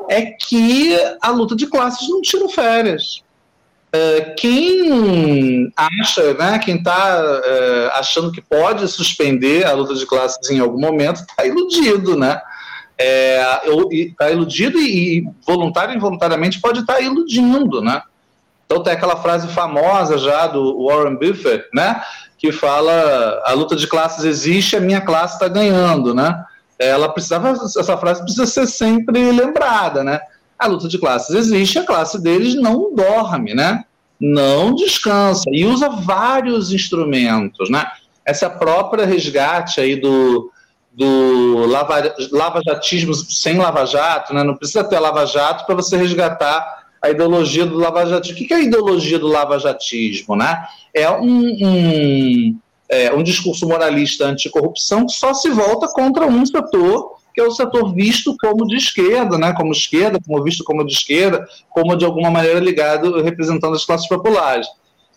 [0.09, 3.23] é que a luta de classes não tira férias.
[3.93, 10.51] É, quem acha, né, quem está é, achando que pode suspender a luta de classes
[10.51, 12.41] em algum momento, está iludido, né?
[12.99, 18.03] Está é, iludido e, e voluntário e involuntariamente pode estar tá iludindo, né?
[18.65, 22.03] Então tem aquela frase famosa já do Warren Buffett, né?
[22.39, 26.45] Que fala a luta de classes existe, a minha classe está ganhando, né?
[26.79, 30.21] ela precisava, essa frase precisa ser sempre lembrada, né?
[30.59, 33.85] A luta de classes existe, a classe deles não dorme, né?
[34.21, 37.87] Não descansa e usa vários instrumentos, né?
[38.25, 40.51] Essa própria resgate aí do,
[40.97, 44.43] do lava, lavajatismo sem lava-jato, né?
[44.43, 48.43] Não precisa ter lava-jato para você resgatar a ideologia do lava-jatismo.
[48.43, 50.67] O que é a ideologia do lava-jatismo, né?
[50.95, 57.17] É um, um é, um discurso moralista anticorrupção que só se volta contra um setor,
[57.35, 60.93] que é o setor visto como de esquerda, né, como esquerda, como visto como de
[60.93, 64.67] esquerda, como de alguma maneira ligado, representando as classes populares.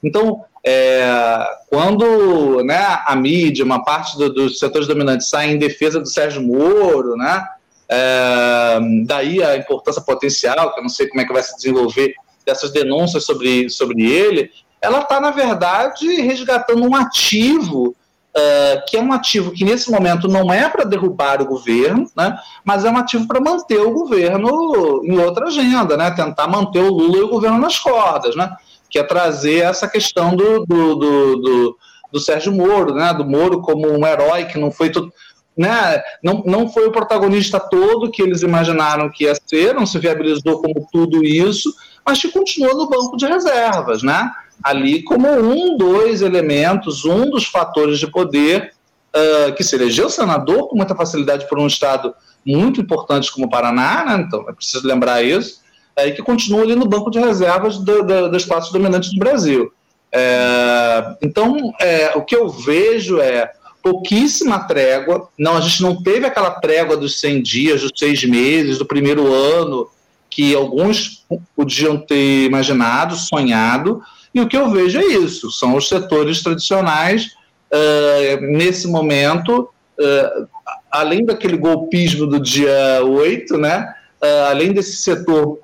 [0.03, 5.99] Então, é, quando né, a mídia, uma parte do, dos setores dominantes sai em defesa
[5.99, 7.45] do Sérgio Moro, né,
[7.88, 12.13] é, daí a importância potencial, que eu não sei como é que vai se desenvolver,
[12.45, 14.49] dessas denúncias sobre, sobre ele,
[14.81, 17.95] ela está, na verdade, resgatando um ativo
[18.29, 22.38] Uh, que é um ativo que nesse momento não é para derrubar o governo, né,
[22.63, 26.93] mas é um ativo para manter o governo em outra agenda, né, tentar manter o
[26.93, 28.55] Lula e o governo nas cordas, né,
[28.89, 31.78] que é trazer essa questão do, do, do, do,
[32.12, 35.12] do Sérgio Moro, né, do Moro como um herói que não foi tudo.
[35.58, 39.99] Né, não, não foi o protagonista todo que eles imaginaram que ia ser, não se
[39.99, 41.73] viabilizou como tudo isso,
[42.06, 44.32] mas que continua no banco de reservas, né?
[44.63, 48.73] ali como um dos elementos, um dos fatores de poder
[49.15, 52.13] uh, que se elegeu senador com muita facilidade por um estado
[52.45, 54.25] muito importante como o Paraná, né?
[54.25, 55.62] então é preciso lembrar isso,
[56.07, 59.71] e que continua ali no banco de reservas do, do, dos espaços dominantes do Brasil.
[60.12, 65.29] É, então, é, o que eu vejo é pouquíssima trégua.
[65.38, 69.33] Não, a gente não teve aquela trégua dos 100 dias, dos seis meses, do primeiro
[69.33, 69.88] ano,
[70.29, 74.01] que alguns podiam ter imaginado, sonhado.
[74.33, 77.31] E o que eu vejo é isso: são os setores tradicionais,
[77.71, 80.47] uh, nesse momento, uh,
[80.91, 85.59] além daquele golpismo do dia 8, né, uh, além desse setor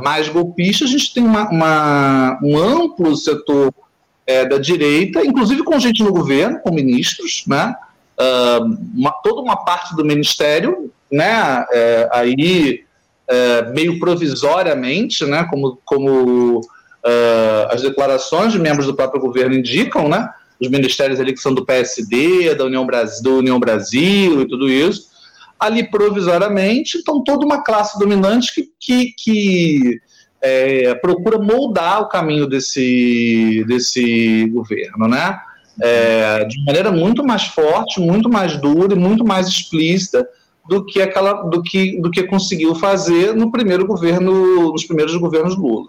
[0.00, 3.72] mais golpista, a gente tem uma, uma, um amplo setor
[4.50, 7.74] da direita, inclusive com gente no governo, com ministros, né,
[8.94, 11.64] uma, toda uma parte do ministério, né,
[12.12, 12.84] aí
[13.74, 16.60] meio provisoriamente, né, como, como
[17.04, 20.28] uh, as declarações de membros do próprio governo indicam, né?
[20.60, 24.68] Os ministérios ali que são do PSD, da União Brasil, do União Brasil e tudo
[24.68, 25.08] isso,
[25.58, 30.00] ali provisoriamente, então toda uma classe dominante que, que, que
[30.40, 35.38] é, procura moldar o caminho desse, desse governo, né?
[35.80, 40.28] É, de maneira muito mais forte, muito mais dura e muito mais explícita
[40.68, 45.56] do que aquela, do que, do que conseguiu fazer no primeiro governo, nos primeiros governos
[45.56, 45.88] Lula.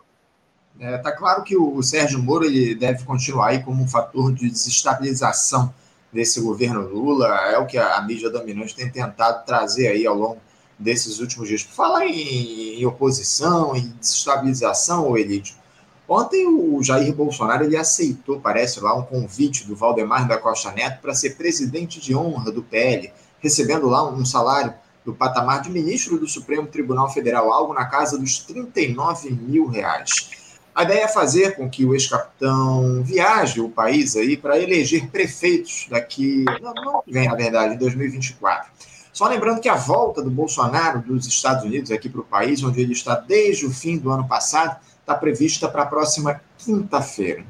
[0.79, 4.49] É, tá claro que o Sérgio Moro ele deve continuar aí como um fator de
[4.49, 5.73] desestabilização
[6.11, 10.41] desse governo Lula, é o que a, mídia dominante tem tentado trazer aí ao longo
[10.77, 11.61] desses últimos dias.
[11.61, 15.55] Falar em, em oposição, em desestabilização, Elidio,
[16.07, 21.01] ontem o Jair Bolsonaro ele aceitou, parece lá, um convite do Valdemar da Costa Neto
[21.01, 24.73] para ser presidente de honra do PL, recebendo lá um salário
[25.05, 30.38] do patamar de ministro do Supremo Tribunal Federal, algo na casa dos 39 mil reais.
[30.73, 35.87] A ideia é fazer com que o ex-capitão viaje o país aí para eleger prefeitos
[35.89, 38.71] daqui, não, não vem na verdade, em 2024.
[39.11, 42.79] Só lembrando que a volta do Bolsonaro dos Estados Unidos aqui para o país, onde
[42.79, 47.43] ele está desde o fim do ano passado, está prevista para a próxima quinta-feira.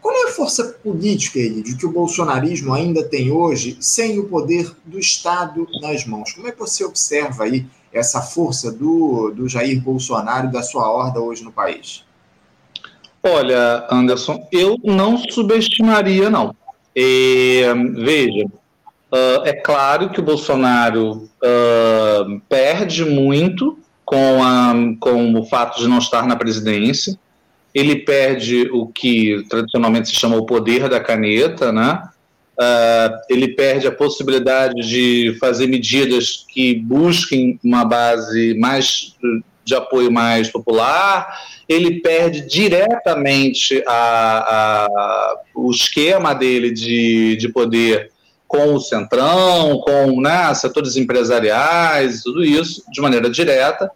[0.00, 4.70] Qual é a força política, de que o bolsonarismo ainda tem hoje, sem o poder
[4.84, 6.34] do Estado nas mãos?
[6.34, 10.90] Como é que você observa aí essa força do, do Jair Bolsonaro e da sua
[10.90, 12.03] horda hoje no país?
[13.26, 16.54] Olha, Anderson, eu não subestimaria, não.
[16.94, 17.62] E,
[17.94, 25.80] veja, uh, é claro que o Bolsonaro uh, perde muito com, a, com o fato
[25.80, 27.18] de não estar na presidência.
[27.74, 32.06] Ele perde o que tradicionalmente se chama o poder da caneta, né?
[32.60, 39.16] Uh, ele perde a possibilidade de fazer medidas que busquem uma base mais
[39.64, 48.12] de apoio mais popular, ele perde diretamente a, a, o esquema dele de, de poder
[48.46, 53.90] com o centrão, com né, setores empresariais, tudo isso, de maneira direta.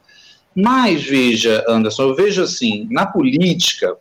[0.55, 3.95] Mas, veja, Anderson, eu vejo assim, na política,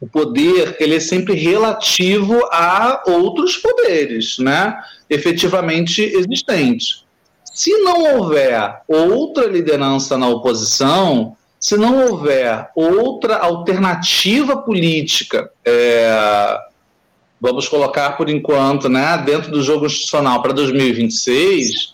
[0.00, 7.04] o poder ele é sempre relativo a outros poderes, né, efetivamente existentes.
[7.60, 16.58] Se não houver outra liderança na oposição, se não houver outra alternativa política, é,
[17.38, 21.92] vamos colocar por enquanto, né, dentro do jogo institucional para 2026,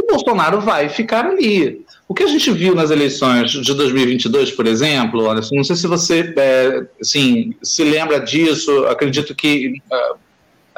[0.00, 1.84] o Bolsonaro vai ficar ali.
[2.06, 5.88] O que a gente viu nas eleições de 2022, por exemplo, Anderson, não sei se
[5.88, 10.27] você é, assim, se lembra disso, acredito que uh,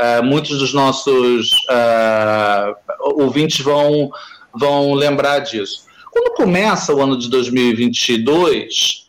[0.01, 2.74] uh, muitos dos nossos uh,
[3.22, 4.11] ouvintes vão,
[4.55, 5.84] vão lembrar disso.
[6.11, 9.09] Quando começa o ano de 2022,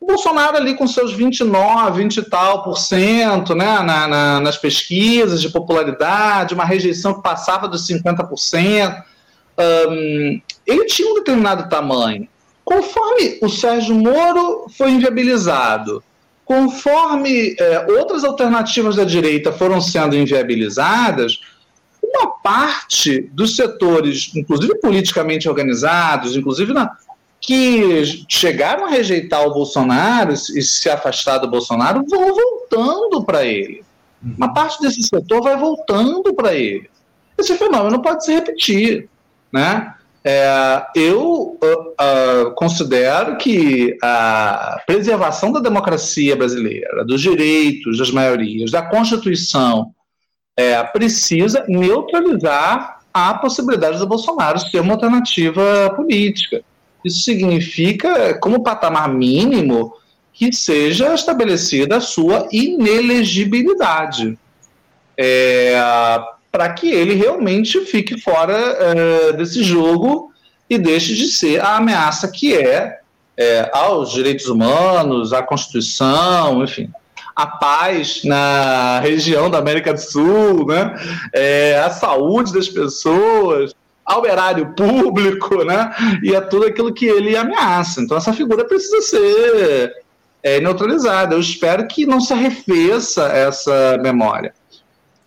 [0.00, 4.56] o Bolsonaro ali com seus 29, 20 e tal por cento, né, na, na, nas
[4.56, 9.02] pesquisas de popularidade, uma rejeição que passava dos 50%,
[9.88, 12.26] um, ele tinha um determinado tamanho.
[12.64, 16.02] Conforme o Sérgio Moro foi inviabilizado,
[16.50, 21.40] conforme é, outras alternativas da direita foram sendo inviabilizadas,
[22.02, 26.90] uma parte dos setores, inclusive politicamente organizados, inclusive na,
[27.40, 33.84] que chegaram a rejeitar o Bolsonaro e se afastar do Bolsonaro, vão voltando para ele.
[34.20, 36.90] Uma parte desse setor vai voltando para ele.
[37.38, 39.08] Esse fenômeno pode se repetir.
[39.52, 39.94] Né?
[40.22, 48.70] É, eu uh, uh, considero que a preservação da democracia brasileira, dos direitos das maiorias,
[48.70, 49.94] da Constituição,
[50.56, 56.62] é, precisa neutralizar a possibilidade do Bolsonaro ser uma alternativa política.
[57.02, 59.94] Isso significa, como patamar mínimo,
[60.34, 64.38] que seja estabelecida a sua inelegibilidade.
[65.16, 65.74] É,
[66.50, 70.32] para que ele realmente fique fora é, desse jogo
[70.68, 73.00] e deixe de ser a ameaça que é,
[73.36, 76.90] é aos direitos humanos, à Constituição, enfim,
[77.34, 80.94] a paz na região da América do Sul, né?
[81.32, 83.74] É, a saúde das pessoas,
[84.04, 85.90] ao erário público, né?
[86.22, 88.00] E é tudo aquilo que ele ameaça.
[88.00, 89.92] Então essa figura precisa ser
[90.42, 91.34] é, neutralizada.
[91.34, 94.52] Eu espero que não se arrefeça essa memória.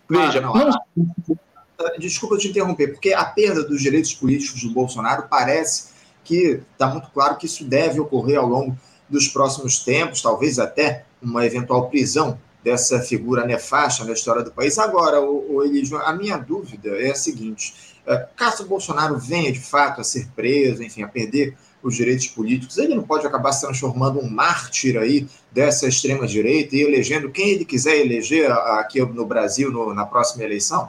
[0.08, 0.54] Veja, ah, não,
[0.96, 1.98] não...
[1.98, 5.88] Desculpa te interromper, porque a perda dos direitos políticos do Bolsonaro parece
[6.22, 8.76] que está muito claro que isso deve ocorrer ao longo
[9.08, 14.78] dos próximos tempos, talvez até uma eventual prisão dessa figura nefasta na história do país.
[14.78, 17.74] Agora, o, o Elígio, a minha dúvida é a seguinte:
[18.06, 22.78] é, caso Bolsonaro venha de fato a ser preso, enfim, a perder os direitos políticos,
[22.78, 27.64] ele não pode acabar se transformando um mártir aí dessa extrema-direita e elegendo quem ele
[27.64, 30.88] quiser eleger aqui no Brasil no, na próxima eleição?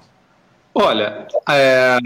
[0.78, 1.98] Olha, é,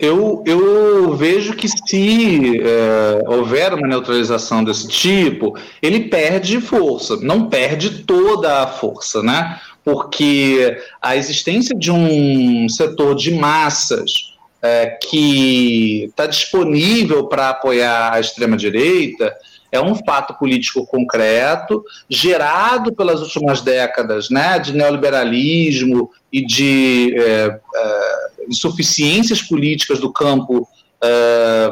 [0.00, 7.48] eu, eu vejo que se é, houver uma neutralização desse tipo, ele perde força, não
[7.48, 9.60] perde toda a força, né?
[9.84, 18.20] Porque a existência de um setor de massas é, que está disponível para apoiar a
[18.20, 19.32] extrema-direita
[19.72, 27.58] é um fato político concreto, gerado pelas últimas décadas né, de neoliberalismo e de é,
[27.74, 30.68] é, insuficiências políticas do campo
[31.02, 31.70] é,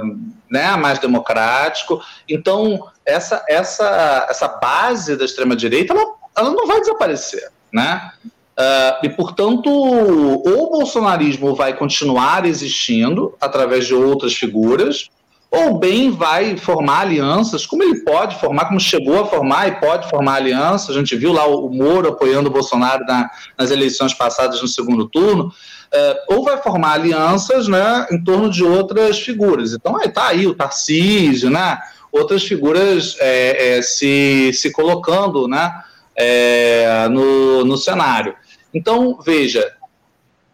[0.51, 2.03] né, mais democrático.
[2.27, 7.51] Então, essa, essa, essa base da extrema-direita ela, ela não vai desaparecer.
[7.71, 8.11] Né?
[8.59, 15.09] Uh, e, portanto, ou o bolsonarismo vai continuar existindo através de outras figuras,
[15.51, 20.09] ou bem vai formar alianças, como ele pode formar, como chegou a formar e pode
[20.09, 20.95] formar alianças.
[20.95, 23.29] A gente viu lá o Moro apoiando o Bolsonaro na,
[23.59, 25.53] nas eleições passadas no segundo turno.
[25.93, 29.73] Uh, ou vai formar alianças né, em torno de outras figuras.
[29.73, 31.81] Então, está aí o Tarcísio, né,
[32.13, 35.73] outras figuras é, é, se, se colocando né,
[36.15, 38.37] é, no, no cenário.
[38.73, 39.73] Então, veja, é,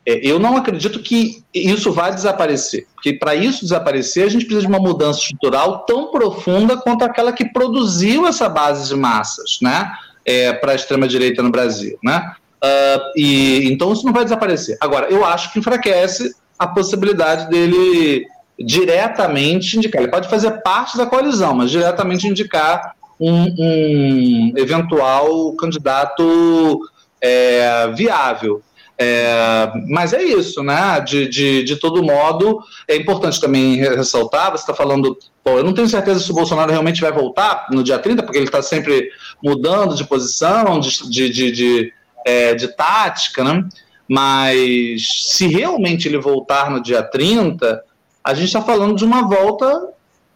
[0.06, 4.72] eu não acredito que isso vai desaparecer, porque para isso desaparecer a gente precisa de
[4.72, 9.90] uma mudança estrutural tão profunda quanto aquela que produziu essa base de massas, né,
[10.24, 12.34] é, para a extrema direita no Brasil, né?
[12.56, 14.76] Uh, e então isso não vai desaparecer.
[14.80, 18.26] Agora, eu acho que enfraquece a possibilidade dele
[18.58, 20.00] diretamente indicar.
[20.00, 26.80] Ele pode fazer parte da coalizão, mas diretamente indicar um, um eventual candidato
[27.20, 28.62] é, viável.
[28.98, 31.00] É, mas é isso, né?
[31.00, 35.88] De, de, de todo modo, é importante também ressaltar: você está falando, eu não tenho
[35.88, 39.10] certeza se o Bolsonaro realmente vai voltar no dia 30, porque ele está sempre
[39.42, 41.92] mudando de posição, de, de, de, de,
[42.24, 43.68] é, de tática, né?
[44.08, 47.82] Mas se realmente ele voltar no dia 30,
[48.24, 49.90] a gente está falando de uma volta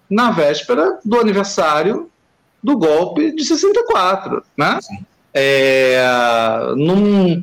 [0.08, 2.10] na véspera do aniversário
[2.62, 4.78] do golpe de 64, né?
[5.32, 6.02] É,
[6.76, 7.40] num,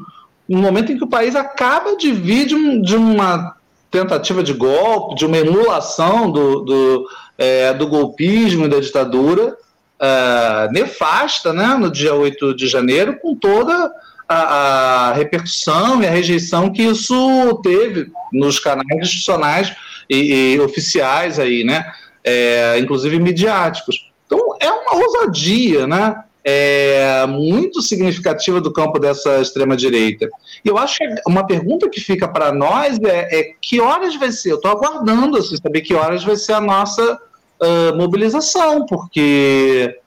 [0.47, 3.55] num, momento em que o país acaba de vir de, um, de uma
[3.89, 9.55] tentativa de golpe, de uma emulação do, do, é, do golpismo e da ditadura
[9.99, 13.91] é, nefasta, né, no dia 8 de janeiro, com toda
[14.27, 19.73] a, a, repercussão e a rejeição que isso teve nos canais institucionais
[20.09, 21.91] e, e oficiais aí, né,
[22.23, 24.11] é, inclusive midiáticos.
[24.25, 26.23] Então é uma ousadia, né?
[26.49, 30.29] É, muito significativa do campo dessa extrema-direita.
[30.63, 34.31] E eu acho que uma pergunta que fica para nós é, é, que horas vai
[34.31, 34.53] ser?
[34.53, 37.19] Eu estou aguardando assim, saber que horas vai ser a nossa
[37.61, 39.99] uh, mobilização, porque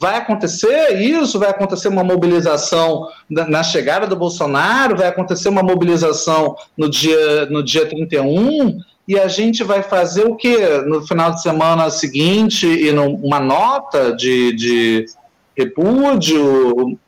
[0.00, 6.56] vai acontecer isso, vai acontecer uma mobilização na, chegada do Bolsonaro, vai acontecer uma mobilização
[6.76, 10.56] no dia, no dia 31, e a gente vai fazer o que
[10.86, 15.06] no final de semana seguinte e numa nota de, de
[15.58, 16.98] repúdio.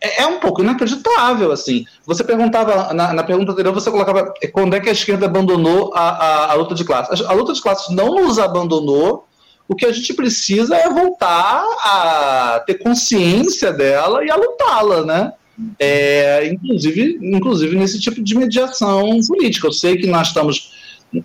[0.00, 1.84] É, é, um pouco inacreditável, assim.
[2.06, 6.00] Você perguntava, na, na, pergunta anterior, você colocava quando é que a esquerda abandonou a,
[6.00, 7.24] a, a luta de classes.
[7.24, 9.26] A, a luta de classes não nos abandonou,
[9.68, 15.32] o que a gente precisa é voltar a ter consciência dela e a lutá-la, né?
[15.78, 19.68] É, inclusive, inclusive nesse tipo de mediação política.
[19.68, 20.72] Eu sei que nós estamos,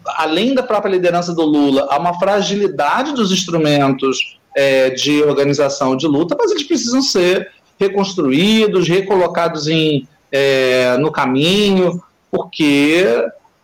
[0.05, 6.07] além da própria liderança do Lula, há uma fragilidade dos instrumentos é, de organização de
[6.07, 12.01] luta, mas eles precisam ser reconstruídos, recolocados em, é, no caminho,
[12.31, 13.05] porque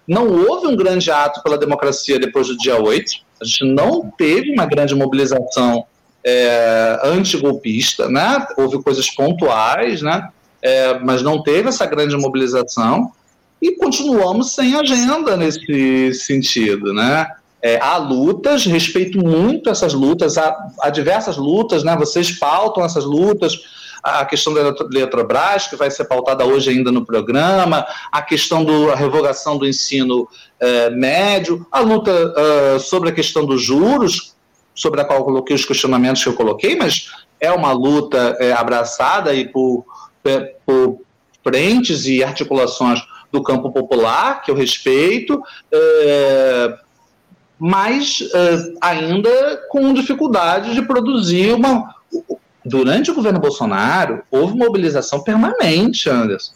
[0.07, 3.11] não houve um grande ato pela democracia depois do dia 8.
[3.41, 5.83] A gente não teve uma grande mobilização
[6.23, 8.45] é, antigolpista, né?
[8.55, 10.29] houve coisas pontuais, né?
[10.61, 13.11] É, mas não teve essa grande mobilização
[13.59, 16.93] e continuamos sem agenda nesse sentido.
[16.93, 17.27] Né?
[17.63, 21.95] É, há lutas, respeito muito essas lutas, há, há diversas lutas, né?
[21.95, 23.57] vocês pautam essas lutas,
[24.03, 24.59] a questão da
[24.91, 30.27] Eletrobras, que vai ser pautada hoje ainda no programa, a questão da revogação do ensino
[30.59, 34.35] é, médio, a luta uh, sobre a questão dos juros,
[34.75, 38.51] sobre a qual eu coloquei os questionamentos que eu coloquei, mas é uma luta é,
[38.51, 39.85] abraçada aí por,
[40.25, 40.99] é, por
[41.41, 43.01] frentes e articulações
[43.31, 45.41] do campo popular, que eu respeito,
[45.71, 46.77] é,
[47.65, 51.95] mas é, ainda com dificuldade de produzir uma,
[52.65, 56.55] durante o governo Bolsonaro, houve mobilização permanente, Anderson.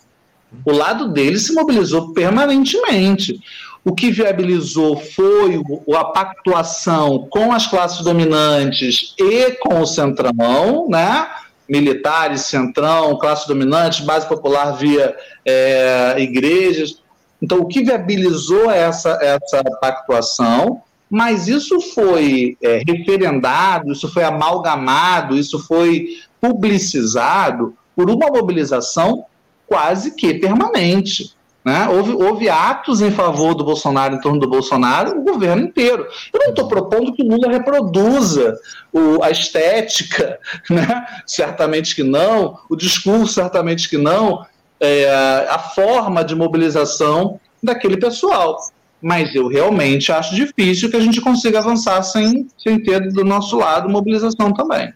[0.66, 3.39] O lado dele se mobilizou permanentemente.
[3.86, 5.62] O que viabilizou foi
[5.95, 11.26] a pactuação com as classes dominantes e com o centrão, né?
[11.70, 17.01] militares, centrão, classe dominante, base popular via é, igrejas.
[17.41, 25.38] Então, o que viabilizou essa, essa pactuação mas isso foi é, referendado, isso foi amalgamado,
[25.38, 26.08] isso foi
[26.39, 29.26] publicizado por uma mobilização
[29.66, 31.36] quase que permanente.
[31.64, 31.88] Né?
[31.89, 36.08] Houve, houve, atos em favor do Bolsonaro, em torno do Bolsonaro, o governo inteiro.
[36.34, 38.58] Eu não estou propondo que o Lula reproduza
[38.93, 40.39] o, a estética,
[40.70, 41.05] né?
[41.26, 44.45] certamente que não, o discurso, certamente que não,
[44.80, 45.10] é,
[45.49, 48.58] a forma de mobilização daquele pessoal
[49.02, 53.58] mas eu realmente acho difícil que a gente consiga avançar sem, sem ter do nosso
[53.58, 54.93] lado mobilização também.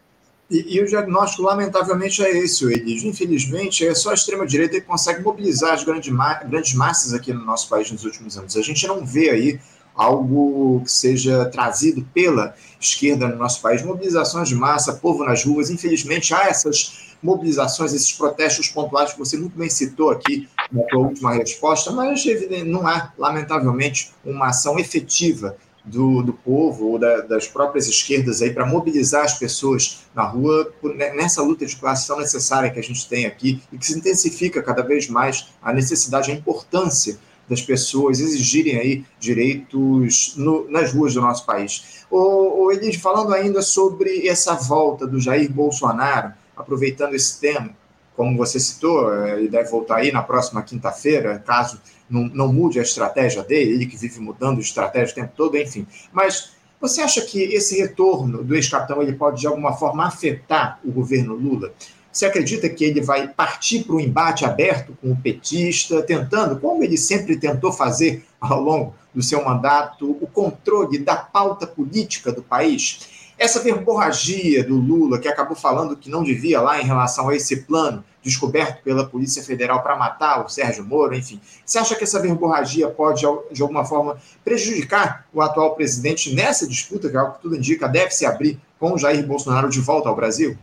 [0.50, 3.10] E, e o diagnóstico, lamentavelmente, é esse, Elidio.
[3.10, 6.14] Infelizmente, é só a extrema-direita que consegue mobilizar as grandes,
[6.46, 8.58] grandes massas aqui no nosso país nos últimos anos.
[8.58, 9.60] A gente não vê aí
[9.96, 15.70] algo que seja trazido pela esquerda no nosso país, mobilizações de massa, povo nas ruas.
[15.70, 21.00] Infelizmente, há essas mobilizações, esses protestos pontuais que você muito bem citou aqui na sua
[21.00, 22.24] última resposta, mas
[22.66, 28.54] não há, lamentavelmente, uma ação efetiva do, do povo ou da, das próprias esquerdas aí
[28.54, 32.84] para mobilizar as pessoas na rua né, nessa luta de classe tão necessária que a
[32.84, 37.18] gente tem aqui e que se intensifica cada vez mais a necessidade, a importância
[37.50, 42.06] das pessoas exigirem aí direitos no, nas ruas do nosso país.
[42.10, 47.70] O, o Elis, falando ainda sobre essa volta do Jair Bolsonaro, aproveitando esse tema,
[48.16, 52.80] como você citou, eh, ele deve voltar aí na próxima quinta-feira, caso não, não mude
[52.80, 55.88] a estratégia dele, ele que vive mudando de estratégia o tempo todo, enfim.
[56.12, 60.92] Mas você acha que esse retorno do ex-capitão ele pode de alguma forma afetar o
[60.92, 61.74] governo Lula?
[62.12, 66.84] Você acredita que ele vai partir para um embate aberto com o petista, tentando, como
[66.84, 72.42] ele sempre tentou fazer ao longo do seu mandato, o controle da pauta política do
[72.42, 73.21] país?
[73.42, 77.64] Essa verborragia do Lula, que acabou falando que não devia lá em relação a esse
[77.64, 81.42] plano descoberto pela Polícia Federal para matar o Sérgio Moro, enfim.
[81.66, 83.22] Você acha que essa verborragia pode,
[83.52, 87.88] de alguma forma, prejudicar o atual presidente nessa disputa, que é algo que tudo indica
[87.88, 90.56] deve se abrir com o Jair Bolsonaro de volta ao Brasil?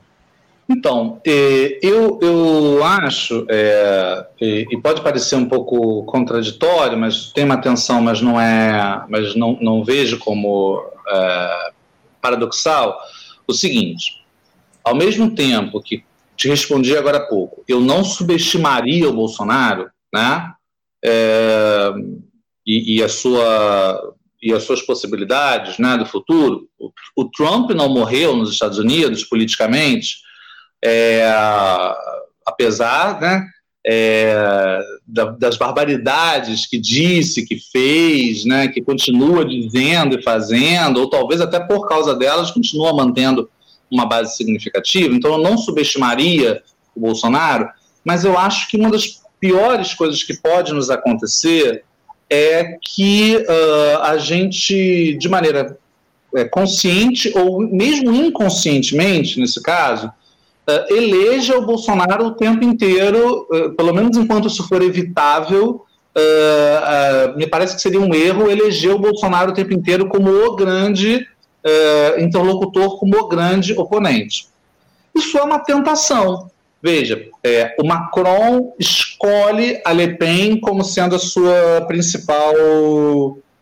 [0.68, 7.54] Então, é, eu, eu acho, é, e pode parecer um pouco contraditório, mas tem uma
[7.54, 11.70] atenção, mas não é, mas não, não vejo como é,
[12.20, 12.98] paradoxal
[13.46, 14.24] o seguinte:
[14.84, 16.04] ao mesmo tempo que
[16.36, 20.52] te respondi agora há pouco, eu não subestimaria o Bolsonaro, né?
[21.04, 21.92] É,
[22.66, 26.68] e, e, a sua e as suas possibilidades, né, do futuro.
[26.78, 30.18] O, o Trump não morreu nos Estados Unidos politicamente,
[30.84, 31.28] é,
[32.46, 33.44] apesar, né?
[33.86, 41.10] É, da, das barbaridades que disse, que fez, né, que continua dizendo e fazendo, ou
[41.10, 43.48] talvez até por causa delas continua mantendo
[43.90, 45.14] uma base significativa.
[45.14, 46.62] Então eu não subestimaria
[46.94, 47.68] o Bolsonaro,
[48.04, 51.84] mas eu acho que uma das piores coisas que pode nos acontecer
[52.28, 55.78] é que uh, a gente, de maneira
[56.34, 60.12] é, consciente ou mesmo inconscientemente, nesse caso,
[60.68, 65.84] uh, eleja o Bolsonaro o tempo inteiro, uh, pelo menos enquanto isso for evitável,
[66.16, 70.54] uh, me parece que seria um erro eleger o Bolsonaro o tempo inteiro como o
[70.54, 71.26] grande
[72.18, 74.48] interlocutor, como o grande oponente.
[75.14, 76.48] Isso é uma tentação.
[76.80, 82.54] Veja, é, o Macron escolhe a Le Pen como sendo a sua principal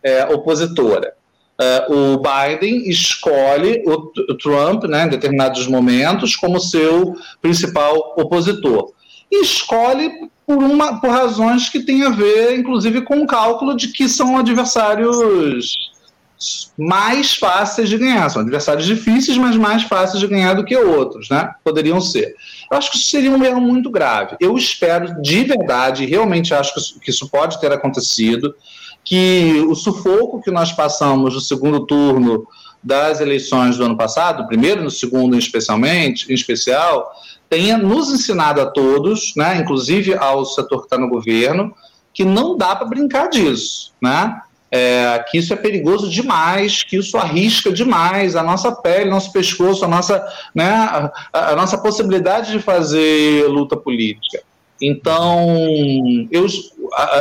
[0.02, 1.15] é, opositora.
[1.58, 8.92] Uh, o Biden escolhe o, o Trump, né, em determinados momentos, como seu principal opositor.
[9.30, 10.10] E escolhe
[10.46, 14.36] por, uma, por razões que têm a ver, inclusive, com o cálculo de que são
[14.36, 15.76] adversários
[16.76, 18.28] mais fáceis de ganhar.
[18.28, 21.50] São adversários difíceis, mas mais fáceis de ganhar do que outros, né?
[21.64, 22.34] Poderiam ser.
[22.70, 24.36] Eu acho que isso seria um erro muito grave.
[24.38, 28.54] Eu espero de verdade, realmente acho que isso pode ter acontecido,
[29.06, 32.46] que o sufoco que nós passamos no segundo turno
[32.82, 37.12] das eleições do ano passado, primeiro no segundo especialmente, em especial,
[37.48, 41.72] tenha nos ensinado a todos, né, inclusive ao setor que está no governo,
[42.12, 44.42] que não dá para brincar disso, né?
[44.68, 49.84] É, que isso é perigoso demais, que isso arrisca demais a nossa pele, nosso pescoço,
[49.84, 50.68] a nossa, né,
[51.32, 54.42] a, a nossa possibilidade de fazer luta política.
[54.80, 55.56] Então,
[56.30, 56.46] eu,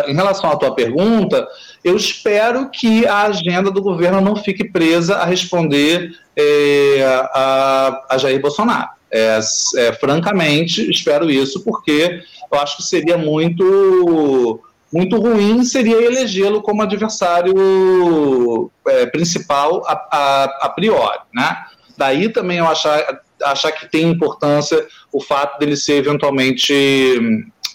[0.08, 1.48] em relação à tua pergunta,
[1.84, 7.04] eu espero que a agenda do governo não fique presa a responder é,
[7.34, 8.90] a, a, Jair Bolsonaro.
[9.12, 9.40] É,
[9.78, 14.60] é, francamente, espero isso, porque eu acho que seria muito
[14.94, 21.66] muito ruim seria elegê-lo como adversário é, principal a, a, a, priori, né?
[21.98, 23.04] Daí também eu achar,
[23.44, 26.74] achar que tem importância o fato dele ser eventualmente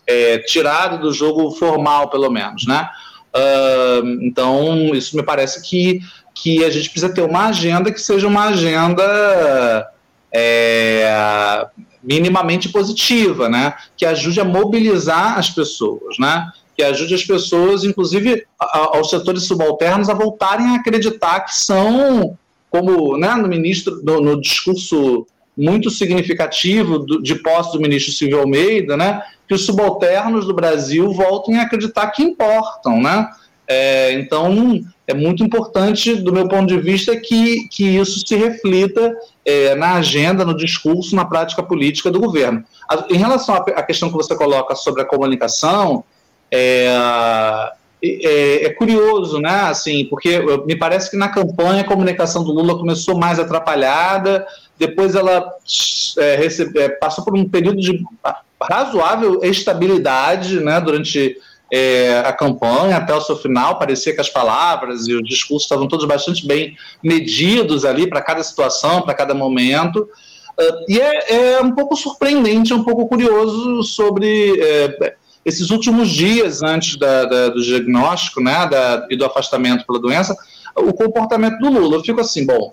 [0.06, 2.88] é, tirado do jogo formal, pelo menos, né?
[3.32, 6.00] Uh, então, isso me parece que,
[6.34, 9.88] que a gente precisa ter uma agenda que seja uma agenda
[10.32, 11.66] é,
[12.02, 13.74] minimamente positiva, né?
[13.96, 16.50] Que ajude a mobilizar as pessoas, né?
[16.76, 22.36] Que ajude as pessoas, inclusive aos setores subalternos, a voltarem a acreditar que são,
[22.68, 25.26] como né, no ministro, no, no discurso
[25.60, 29.22] muito significativo do, de posse do ministro Silvio Almeida, né?
[29.50, 33.28] que os subalternos do Brasil voltem a acreditar que importam, né?
[33.66, 39.12] É, então, é muito importante, do meu ponto de vista, que, que isso se reflita
[39.44, 42.64] é, na agenda, no discurso, na prática política do governo.
[43.08, 46.04] em relação à questão que você coloca sobre a comunicação,
[46.48, 46.86] é,
[48.02, 49.62] é, é, curioso, né?
[49.62, 54.46] Assim, porque me parece que na campanha a comunicação do Lula começou mais atrapalhada,
[54.80, 55.46] depois ela
[56.16, 58.02] é, recebe, é, passou por um período de
[58.62, 61.36] razoável estabilidade né, durante
[61.70, 63.78] é, a campanha até o seu final.
[63.78, 66.74] Parecia que as palavras e os discursos estavam todos bastante bem
[67.04, 70.08] medidos ali para cada situação, para cada momento.
[70.58, 75.14] Uh, e é, é, um pouco surpreendente, um pouco curioso sobre é,
[75.44, 80.34] esses últimos dias antes da, da, do diagnóstico né, da, e do afastamento pela doença,
[80.74, 81.96] o comportamento do Lula.
[81.96, 82.72] Eu fico assim, bom,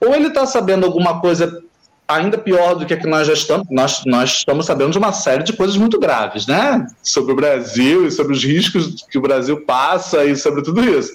[0.00, 1.62] ou ele está sabendo alguma coisa
[2.08, 5.12] ainda pior do que a que nós já estamos, nós, nós estamos sabendo de uma
[5.12, 6.86] série de coisas muito graves, né?
[7.02, 11.12] Sobre o Brasil e sobre os riscos que o Brasil passa e sobre tudo isso.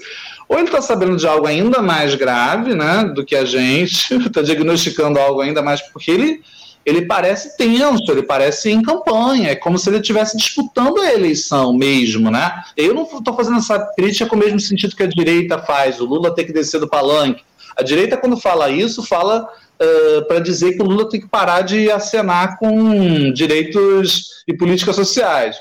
[0.48, 4.42] Ou ele está sabendo de algo ainda mais grave, né, do que a gente, está
[4.44, 6.42] diagnosticando algo ainda mais, porque ele,
[6.86, 11.74] ele parece tenso, ele parece em campanha, é como se ele estivesse disputando a eleição
[11.74, 12.62] mesmo, né?
[12.78, 16.06] Eu não estou fazendo essa crítica com o mesmo sentido que a direita faz, o
[16.06, 17.42] Lula tem que descer do palanque.
[17.76, 19.48] A direita, quando fala isso, fala
[19.82, 24.96] uh, para dizer que o Lula tem que parar de acenar com direitos e políticas
[24.96, 25.56] sociais.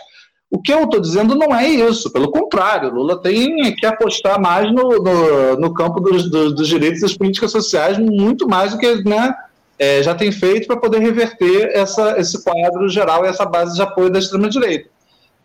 [0.50, 4.70] O que eu estou dizendo não é isso, pelo contrário, Lula tem que apostar mais
[4.70, 8.78] no, no, no campo dos, dos, dos, direitos e das políticas sociais, muito mais do
[8.78, 9.34] que né,
[9.78, 13.80] é, já tem feito para poder reverter essa, esse quadro geral e essa base de
[13.80, 14.90] apoio da extrema-direita.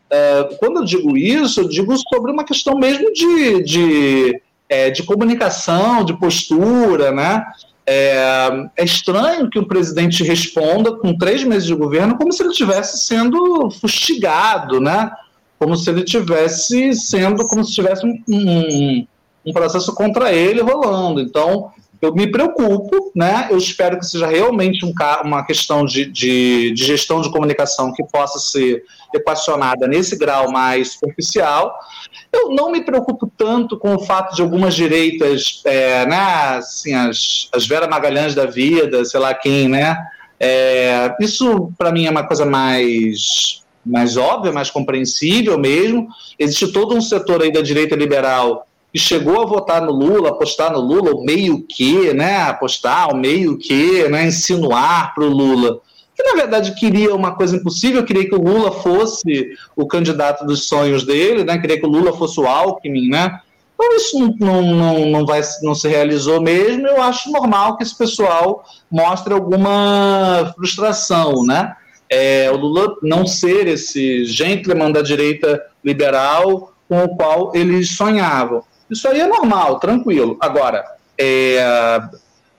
[0.09, 5.03] É, quando eu digo isso, eu digo sobre uma questão mesmo de, de, é, de
[5.03, 7.45] comunicação, de postura, né?
[7.86, 12.49] É, é, estranho que um presidente responda com três meses de governo como se ele
[12.49, 15.09] estivesse sendo fustigado, né?
[15.57, 19.07] Como se ele estivesse sendo, como se tivesse um, um,
[19.45, 21.22] um, processo contra ele rolando.
[21.22, 23.47] Então, eu me preocupo, né?
[23.49, 24.93] Eu espero que seja realmente um,
[25.23, 28.83] uma questão de, de, de gestão de comunicação que possa ser
[29.13, 31.77] equacionada nesse grau mais superficial.
[32.31, 37.49] Eu não me preocupo tanto com o fato de algumas direitas, é, né, assim, as,
[37.53, 39.97] as Vera Magalhães da vida, sei lá quem, né?
[40.39, 46.09] É, isso, para mim, é uma coisa mais, mais óbvia, mais compreensível mesmo.
[46.37, 48.67] Existe todo um setor aí da direita liberal
[48.97, 52.37] que chegou a votar no Lula, apostar no Lula, o meio que, né?
[52.37, 54.25] Apostar, o meio que, né?
[54.25, 55.79] Insinuar para o Lula
[56.15, 60.67] que na verdade queria uma coisa impossível, queria que o Lula fosse o candidato dos
[60.67, 61.59] sonhos dele, né?
[61.59, 63.39] queria que o Lula fosse o Alckmin, né?
[63.75, 67.95] Então isso não, não, não, vai, não se realizou mesmo, eu acho normal que esse
[67.95, 71.75] pessoal mostre alguma frustração, né?
[72.09, 78.63] É, o Lula não ser esse gentleman da direita liberal com o qual eles sonhavam.
[78.89, 80.38] Isso aí é normal, tranquilo.
[80.39, 80.83] Agora,
[81.17, 82.01] é,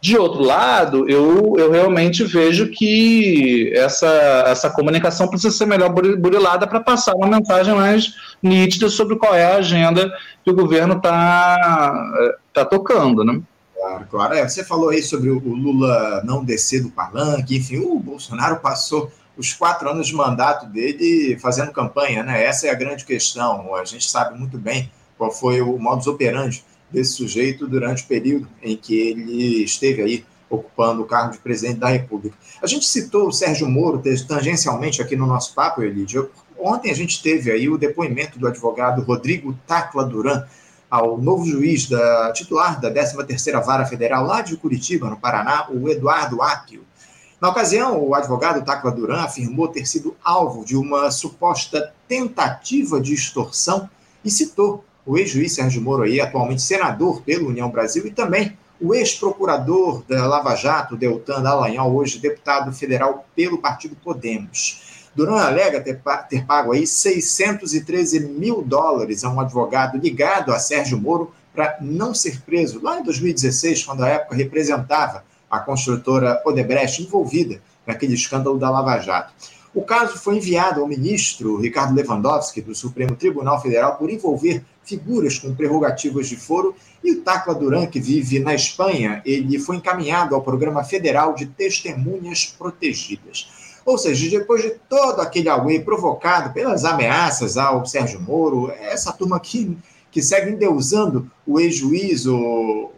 [0.01, 6.67] de outro lado, eu, eu realmente vejo que essa, essa comunicação precisa ser melhor burilada
[6.67, 10.13] para passar uma mensagem mais nítida sobre qual é a agenda
[10.45, 13.41] que o governo está tá tocando, né?
[13.75, 14.35] Claro, claro.
[14.35, 19.11] É, você falou aí sobre o Lula não descer do palanque, enfim, o Bolsonaro passou
[19.37, 22.45] os quatro anos de mandato dele fazendo campanha, né?
[22.45, 23.75] Essa é a grande questão.
[23.75, 28.49] A gente sabe muito bem qual foi o modus operandi desse sujeito durante o período
[28.63, 32.35] em que ele esteve aí ocupando o cargo de presidente da República.
[32.63, 36.31] A gente citou o Sérgio Moro tangencialmente aqui no nosso papo, Elidio.
[36.59, 40.45] Ontem a gente teve aí o depoimento do advogado Rodrigo Tacla Duran
[40.91, 45.89] ao novo juiz da titular da 13ª Vara Federal lá de Curitiba, no Paraná, o
[45.89, 46.83] Eduardo Apio.
[47.41, 53.13] Na ocasião, o advogado Tacla Duran afirmou ter sido alvo de uma suposta tentativa de
[53.15, 53.89] extorsão
[54.25, 58.95] e citou o ex-juiz Sérgio Moro, aí, atualmente senador pela União Brasil, e também o
[58.95, 65.09] ex-procurador da Lava Jato, Deltan Dallagnol, hoje deputado federal pelo partido Podemos.
[65.17, 65.99] Duran alega ter,
[66.29, 72.13] ter pago aí 613 mil dólares a um advogado ligado a Sérgio Moro para não
[72.13, 78.59] ser preso, lá em 2016, quando a época representava a construtora Odebrecht envolvida naquele escândalo
[78.59, 79.33] da Lava Jato.
[79.79, 85.39] O caso foi enviado ao ministro Ricardo Lewandowski, do Supremo Tribunal Federal, por envolver figuras
[85.39, 86.75] com prerrogativas de foro,
[87.05, 91.47] e o Tacla Duran, que vive na Espanha, ele foi encaminhado ao Programa Federal de
[91.47, 93.79] Testemunhas Protegidas.
[93.87, 99.37] Ou seja, depois de todo aquele auê provocado pelas ameaças ao Sérgio Moro, essa turma
[99.37, 99.79] aqui
[100.11, 102.35] que segue endeusando o ex-juiz, o,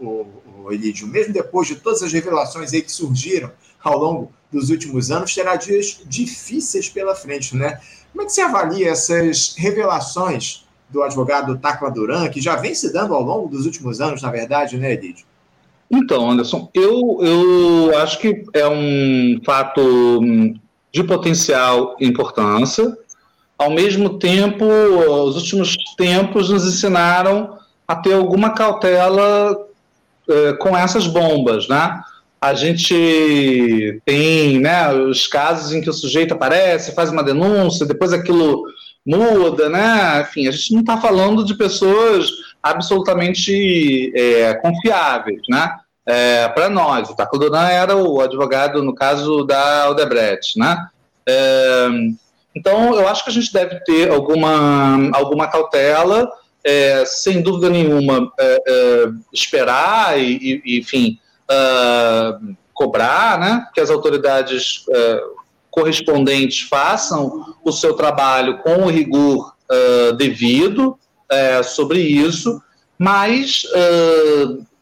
[0.00, 0.26] o,
[0.64, 3.52] o Elidio, mesmo depois de todas as revelações aí que surgiram
[3.84, 7.80] ao longo dos últimos anos, terá dias difíceis pela frente, né?
[8.12, 12.92] Como é que você avalia essas revelações do advogado Tacla Duran, que já vem se
[12.92, 15.24] dando ao longo dos últimos anos, na verdade, né, Edith?
[15.90, 20.54] Então, Anderson, eu, eu acho que é um fato hum,
[20.92, 22.96] de potencial importância.
[23.58, 29.66] Ao mesmo tempo, os últimos tempos nos ensinaram a ter alguma cautela
[30.28, 32.00] eh, com essas bombas, né?
[32.40, 38.12] A gente tem né, os casos em que o sujeito aparece, faz uma denúncia, depois
[38.12, 38.64] aquilo
[39.06, 40.22] muda, né?
[40.22, 42.30] Enfim, a gente não está falando de pessoas
[42.62, 45.70] absolutamente é, confiáveis, né?
[46.06, 50.88] É, Para nós, o Taco Duran era o advogado, no caso da Odebrecht, né?
[51.28, 51.88] É,
[52.54, 56.28] então, eu acho que a gente deve ter alguma, alguma cautela,
[56.64, 61.18] é, sem dúvida nenhuma, é, é, esperar e, e enfim,
[61.50, 63.66] uh, cobrar, né?
[63.74, 65.40] Que as autoridades uh,
[65.70, 70.98] correspondentes façam o seu trabalho com o rigor uh, devido
[71.30, 72.60] uh, sobre isso,
[72.98, 73.64] mas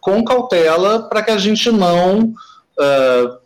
[0.01, 2.35] com cautela para que a gente não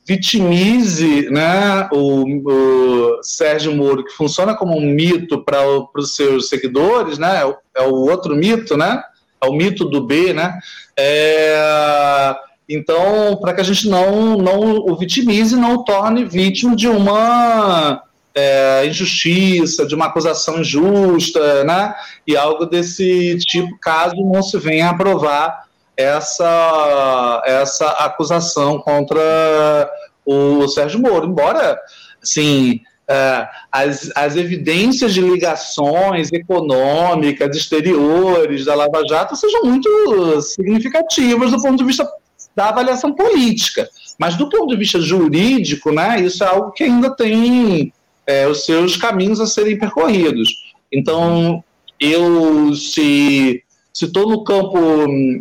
[0.06, 5.62] vitimize né, o, o, Sérgio Moro, que funciona como um mito para
[5.94, 9.02] os seus seguidores, né, é o, é o outro mito, né,
[9.42, 10.58] é o mito do B, né,
[10.98, 12.34] é,
[12.68, 18.02] então, para que a gente não, não o vitimize, não o torne vítima de uma
[18.34, 21.94] é, injustiça, de uma acusação injusta, né?
[22.26, 25.64] E algo desse tipo, caso não se venha a provar
[25.96, 29.90] essa, essa acusação contra
[30.24, 31.26] o Sérgio Moro.
[31.26, 31.78] Embora,
[32.22, 41.50] assim, é, as, as evidências de ligações econômicas, exteriores da Lava Jato sejam muito significativas
[41.50, 42.08] do ponto de vista
[42.54, 43.88] da avaliação política.
[44.18, 47.92] Mas do ponto de vista jurídico, né, isso é algo que ainda tem
[48.26, 50.72] é, os seus caminhos a serem percorridos.
[50.90, 51.62] Então,
[51.98, 53.62] eu se
[53.94, 54.78] estou no campo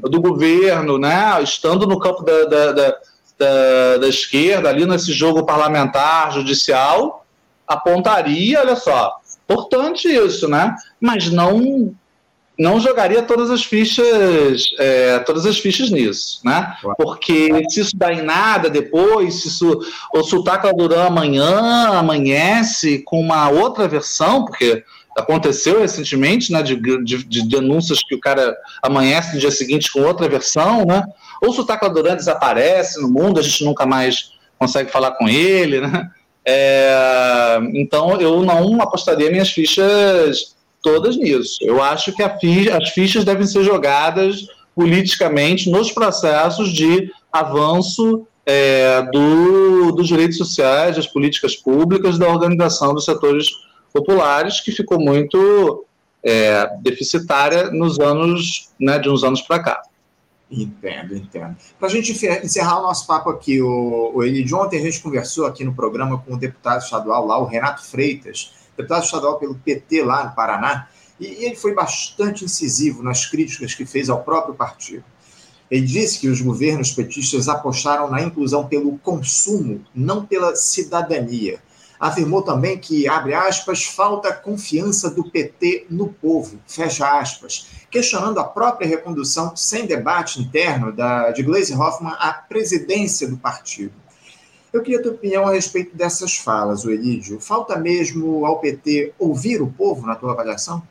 [0.09, 2.97] do governo, né, estando no campo da, da, da,
[3.38, 7.26] da, da esquerda, ali nesse jogo parlamentar, judicial,
[7.68, 10.76] apontaria, olha só, importante isso, né?
[10.99, 11.93] Mas não
[12.62, 16.76] não jogaria todas as fichas é, todas as fichas nisso, né?
[16.95, 19.80] Porque se isso dá em nada depois, se isso,
[20.14, 24.84] o Tacla Duran amanhã amanhece com uma outra versão, porque
[25.18, 30.01] aconteceu recentemente, né, de, de, de, denúncias que o cara amanhece no dia seguinte com
[30.01, 31.03] outra versão, né?
[31.41, 35.82] Ou o Tacla Duran desaparece no mundo, a gente nunca mais consegue falar com ele,
[35.82, 36.09] né?
[36.45, 41.57] É, então, eu não apostaria minhas fichas todas nisso.
[41.61, 49.01] Eu acho que ficha, as fichas devem ser jogadas politicamente nos processos de avanço é,
[49.03, 53.47] do, dos direitos sociais, das políticas públicas, da organização dos setores
[53.93, 55.86] populares, que ficou muito
[56.23, 59.82] é, deficitária nos anos, né, de uns anos para cá.
[60.49, 61.55] Entendo, entendo.
[61.79, 65.63] Para a gente encerrar o nosso papo aqui, o, o ontem a gente conversou aqui
[65.63, 68.51] no programa com o deputado estadual lá, o Renato Freitas,
[68.82, 70.88] deputado estadual pelo PT lá no Paraná,
[71.19, 75.03] e, ele foi bastante incisivo nas críticas que fez ao próprio partido.
[75.69, 81.61] Ele disse que os governos petistas apostaram na inclusão pelo consumo, não pela cidadania.
[81.97, 88.43] Afirmou também que, abre aspas, falta confiança do PT no povo, fecha aspas, questionando a
[88.43, 94.01] própria recondução sem debate interno da, de Gleisi Hoffmann à presidência do partido.
[94.74, 97.39] Eu queria tua opinião a respeito dessas falas, o Elídio.
[97.41, 100.82] Falta mesmo ao PT ouvir o povo, na tua avaliação?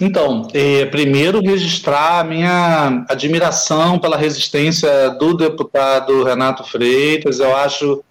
[0.00, 7.38] Então, eh, primeiro registrar a minha admiração pela resistência do deputado Renato Freitas.
[7.38, 8.02] Eu acho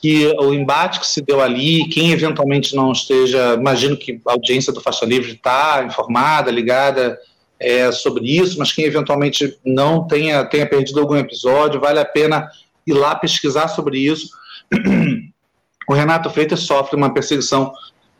[0.00, 4.72] que o embate que se deu ali, quem eventualmente não esteja, imagino que a audiência
[4.72, 7.18] do Faixa Livre está informada, ligada
[7.58, 12.48] é, sobre isso, mas quem eventualmente não tenha, tenha perdido algum episódio, vale a pena
[12.88, 14.30] ir lá pesquisar sobre isso.
[15.88, 17.72] O Renato Freitas sofre uma perseguição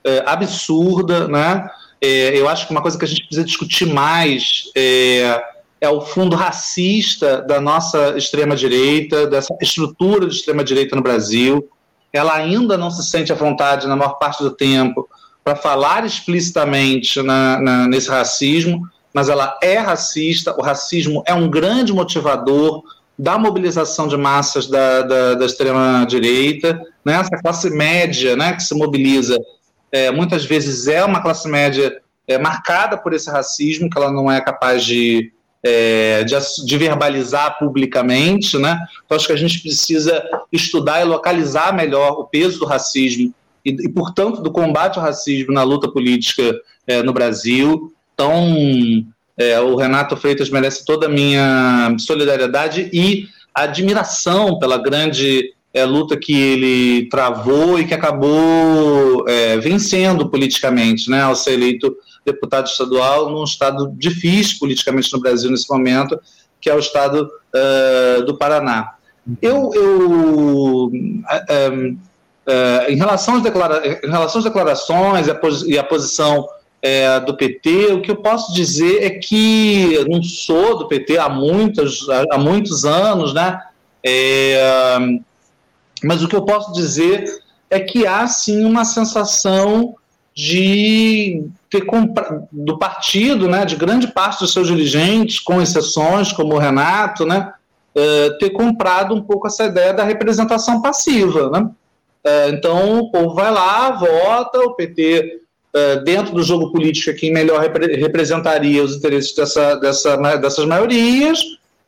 [0.02, 1.68] é, absurda, né?
[2.00, 5.38] É, eu acho que uma coisa que a gente precisa discutir mais é,
[5.80, 11.68] é o fundo racista da nossa extrema-direita, dessa estrutura de extrema-direita no Brasil.
[12.12, 15.06] Ela ainda não se sente à vontade, na maior parte do tempo,
[15.44, 20.54] para falar explicitamente na, na, nesse racismo, mas ela é racista.
[20.58, 22.82] O racismo é um grande motivador
[23.18, 26.80] da mobilização de massas da, da, da extrema-direita.
[27.04, 27.14] Né?
[27.14, 29.36] Essa classe média né, que se mobiliza
[29.90, 34.30] é, muitas vezes é uma classe média é, marcada por esse racismo, que ela não
[34.30, 38.78] é capaz de, é, de, de, verbalizar publicamente, né?
[39.04, 43.32] Então acho que a gente precisa estudar e localizar melhor o peso do racismo
[43.64, 46.54] e, e portanto, do combate ao racismo na luta política
[46.86, 47.92] é, no Brasil.
[48.14, 49.06] Então,
[49.38, 56.16] é, o Renato Freitas merece toda a minha solidariedade e admiração pela grande é, luta
[56.16, 63.30] que ele travou e que acabou é, vencendo politicamente, né, ao ser eleito deputado estadual
[63.30, 66.18] num estado difícil politicamente no Brasil nesse momento,
[66.60, 68.94] que é o estado uh, do Paraná.
[69.40, 72.00] Eu, eu uh, uh,
[72.88, 76.48] em, relação às declara em relação às declarações e a, e a posição
[76.80, 81.28] é, do PT, o que eu posso dizer é que não sou do PT há
[81.28, 83.60] muitos, há muitos anos, né?
[84.04, 84.98] É,
[86.02, 89.94] mas o que eu posso dizer é que há sim uma sensação
[90.34, 96.54] de ter comprado do partido, né, de grande parte dos seus dirigentes, com exceções como
[96.54, 97.52] o Renato, né,
[97.94, 101.68] é, ter comprado um pouco essa ideia da representação passiva, né?
[102.22, 105.40] É, então o povo vai lá, vota, o PT
[106.04, 111.40] dentro do jogo político quem melhor repre representaria os interesses dessa, dessa, dessas maiorias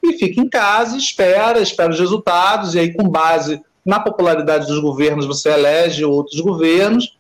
[0.03, 4.78] e fica em casa, espera, espera os resultados e aí com base na popularidade dos
[4.81, 7.16] governos você elege outros governos,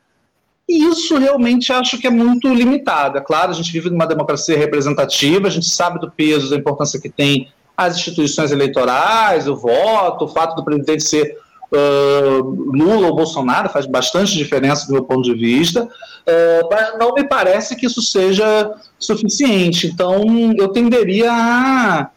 [0.68, 3.18] e isso realmente acho que é muito limitado.
[3.18, 7.00] É claro, a gente vive numa democracia representativa, a gente sabe do peso, da importância
[7.00, 11.36] que tem as instituições eleitorais, o voto, o fato do presidente ser
[11.72, 17.14] uh, Lula ou Bolsonaro faz bastante diferença do meu ponto de vista, uh, mas não
[17.14, 19.86] me parece que isso seja suficiente.
[19.86, 20.24] Então,
[20.56, 22.10] eu tenderia a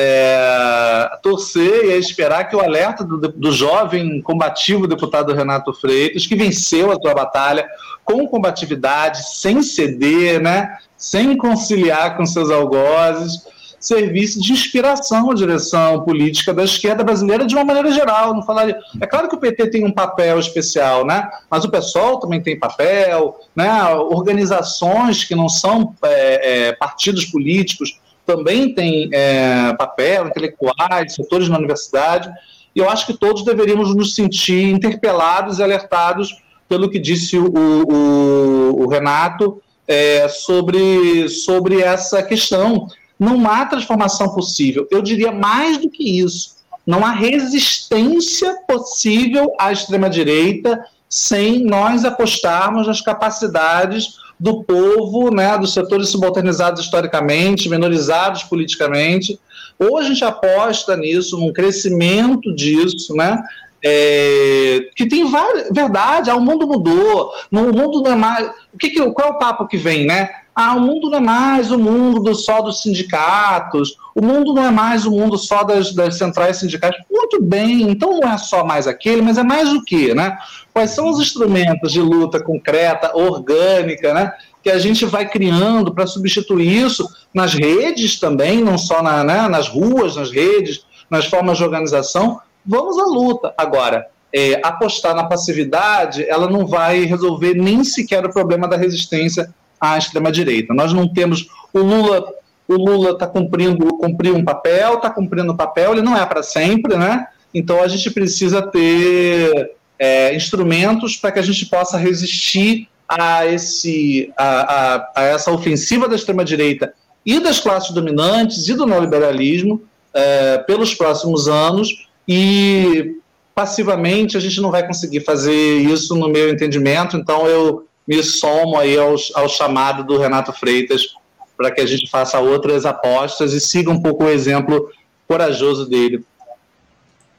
[0.00, 6.36] é, torcer e esperar que o alerta do, do jovem combativo deputado Renato Freitas, que
[6.36, 7.66] venceu a sua batalha
[8.04, 13.42] com combatividade, sem ceder, né, sem conciliar com seus algozes,
[13.80, 18.34] servisse de inspiração à direção política da esquerda brasileira de uma maneira geral.
[18.34, 18.78] Não falaria.
[19.00, 21.28] É claro que o PT tem um papel especial, né?
[21.50, 23.70] Mas o PSOL também tem papel, né?
[23.94, 31.56] Organizações que não são é, é, partidos políticos também tem é, papel, intelectuais, setores na
[31.56, 32.30] universidade,
[32.76, 36.36] e eu acho que todos deveríamos nos sentir interpelados e alertados
[36.68, 42.86] pelo que disse o, o, o Renato é, sobre, sobre essa questão.
[43.18, 44.86] Não há transformação possível.
[44.90, 46.56] Eu diria mais do que isso.
[46.86, 55.74] Não há resistência possível à extrema-direita sem nós apostarmos nas capacidades do povo, né, dos
[55.74, 59.38] setores subalternizados historicamente, minorizados politicamente.
[59.78, 63.42] Ou a gente aposta nisso, num crescimento disso, né,
[63.80, 68.50] É, que tem várias, verdade, ah, o mundo mudou, o mundo não é mais.
[68.74, 70.28] O que, que qual é o papo que vem, né?
[70.60, 74.64] Ah, o mundo não é mais o mundo do, só dos sindicatos, o mundo não
[74.64, 76.96] é mais o mundo só das, das centrais sindicais.
[77.08, 80.36] Muito bem, então não é só mais aquele, mas é mais o quê, né?
[80.74, 84.32] Quais são os instrumentos de luta concreta, orgânica, né?
[84.60, 89.46] Que a gente vai criando para substituir isso nas redes também, não só na, né,
[89.46, 92.40] nas ruas, nas redes, nas formas de organização.
[92.66, 93.54] Vamos à luta.
[93.56, 99.54] Agora, é, apostar na passividade, ela não vai resolver nem sequer o problema da resistência
[99.80, 100.74] à extrema-direita.
[100.74, 101.48] Nós não temos.
[101.72, 102.32] O Lula
[102.68, 106.42] o Lula está cumprindo cumpriu um papel, está cumprindo um papel, ele não é para
[106.42, 107.26] sempre, né?
[107.52, 114.30] Então a gente precisa ter é, instrumentos para que a gente possa resistir a, esse,
[114.36, 116.92] a, a, a essa ofensiva da extrema-direita
[117.24, 123.16] e das classes dominantes e do neoliberalismo é, pelos próximos anos e
[123.54, 128.78] passivamente a gente não vai conseguir fazer isso no meu entendimento, então eu me somo
[128.78, 131.14] aí ao, ao chamado do Renato Freitas
[131.54, 134.90] para que a gente faça outras apostas e siga um pouco o exemplo
[135.26, 136.24] corajoso dele.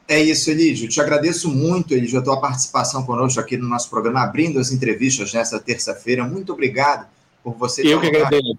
[0.07, 0.87] É isso, Elídio.
[0.87, 5.33] Te agradeço muito, Elídio, a tua participação conosco aqui no nosso programa, abrindo as entrevistas
[5.33, 6.23] nesta terça-feira.
[6.23, 7.07] Muito obrigado
[7.43, 8.57] por você Eu agradeço.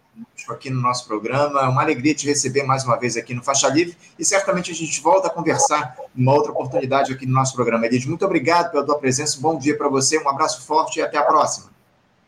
[0.49, 1.69] aqui no nosso programa.
[1.69, 5.01] Uma alegria te receber mais uma vez aqui no Faixa Livre e certamente a gente
[5.01, 7.87] volta a conversar numa outra oportunidade aqui no nosso programa.
[7.87, 9.39] Elídio, muito obrigado pela tua presença.
[9.39, 11.80] Um bom dia para você, um abraço forte e até a próxima.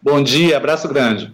[0.02, 1.32] Bom dia, abraço grande.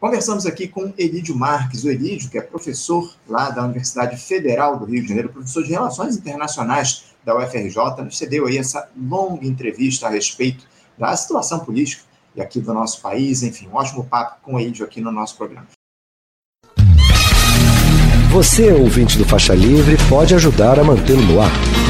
[0.00, 4.86] Conversamos aqui com Elídio Marques, o Elídio, que é professor lá da Universidade Federal do
[4.86, 10.06] Rio de Janeiro, professor de Relações Internacionais da UFRJ, nos cedeu aí essa longa entrevista
[10.06, 10.64] a respeito
[10.96, 12.02] da situação política
[12.34, 15.36] e aqui do nosso país, enfim, um ótimo papo com o Elídio aqui no nosso
[15.36, 15.66] programa.
[18.32, 21.50] Você, ouvinte do Faixa Livre, pode ajudar a mantê-lo no ar.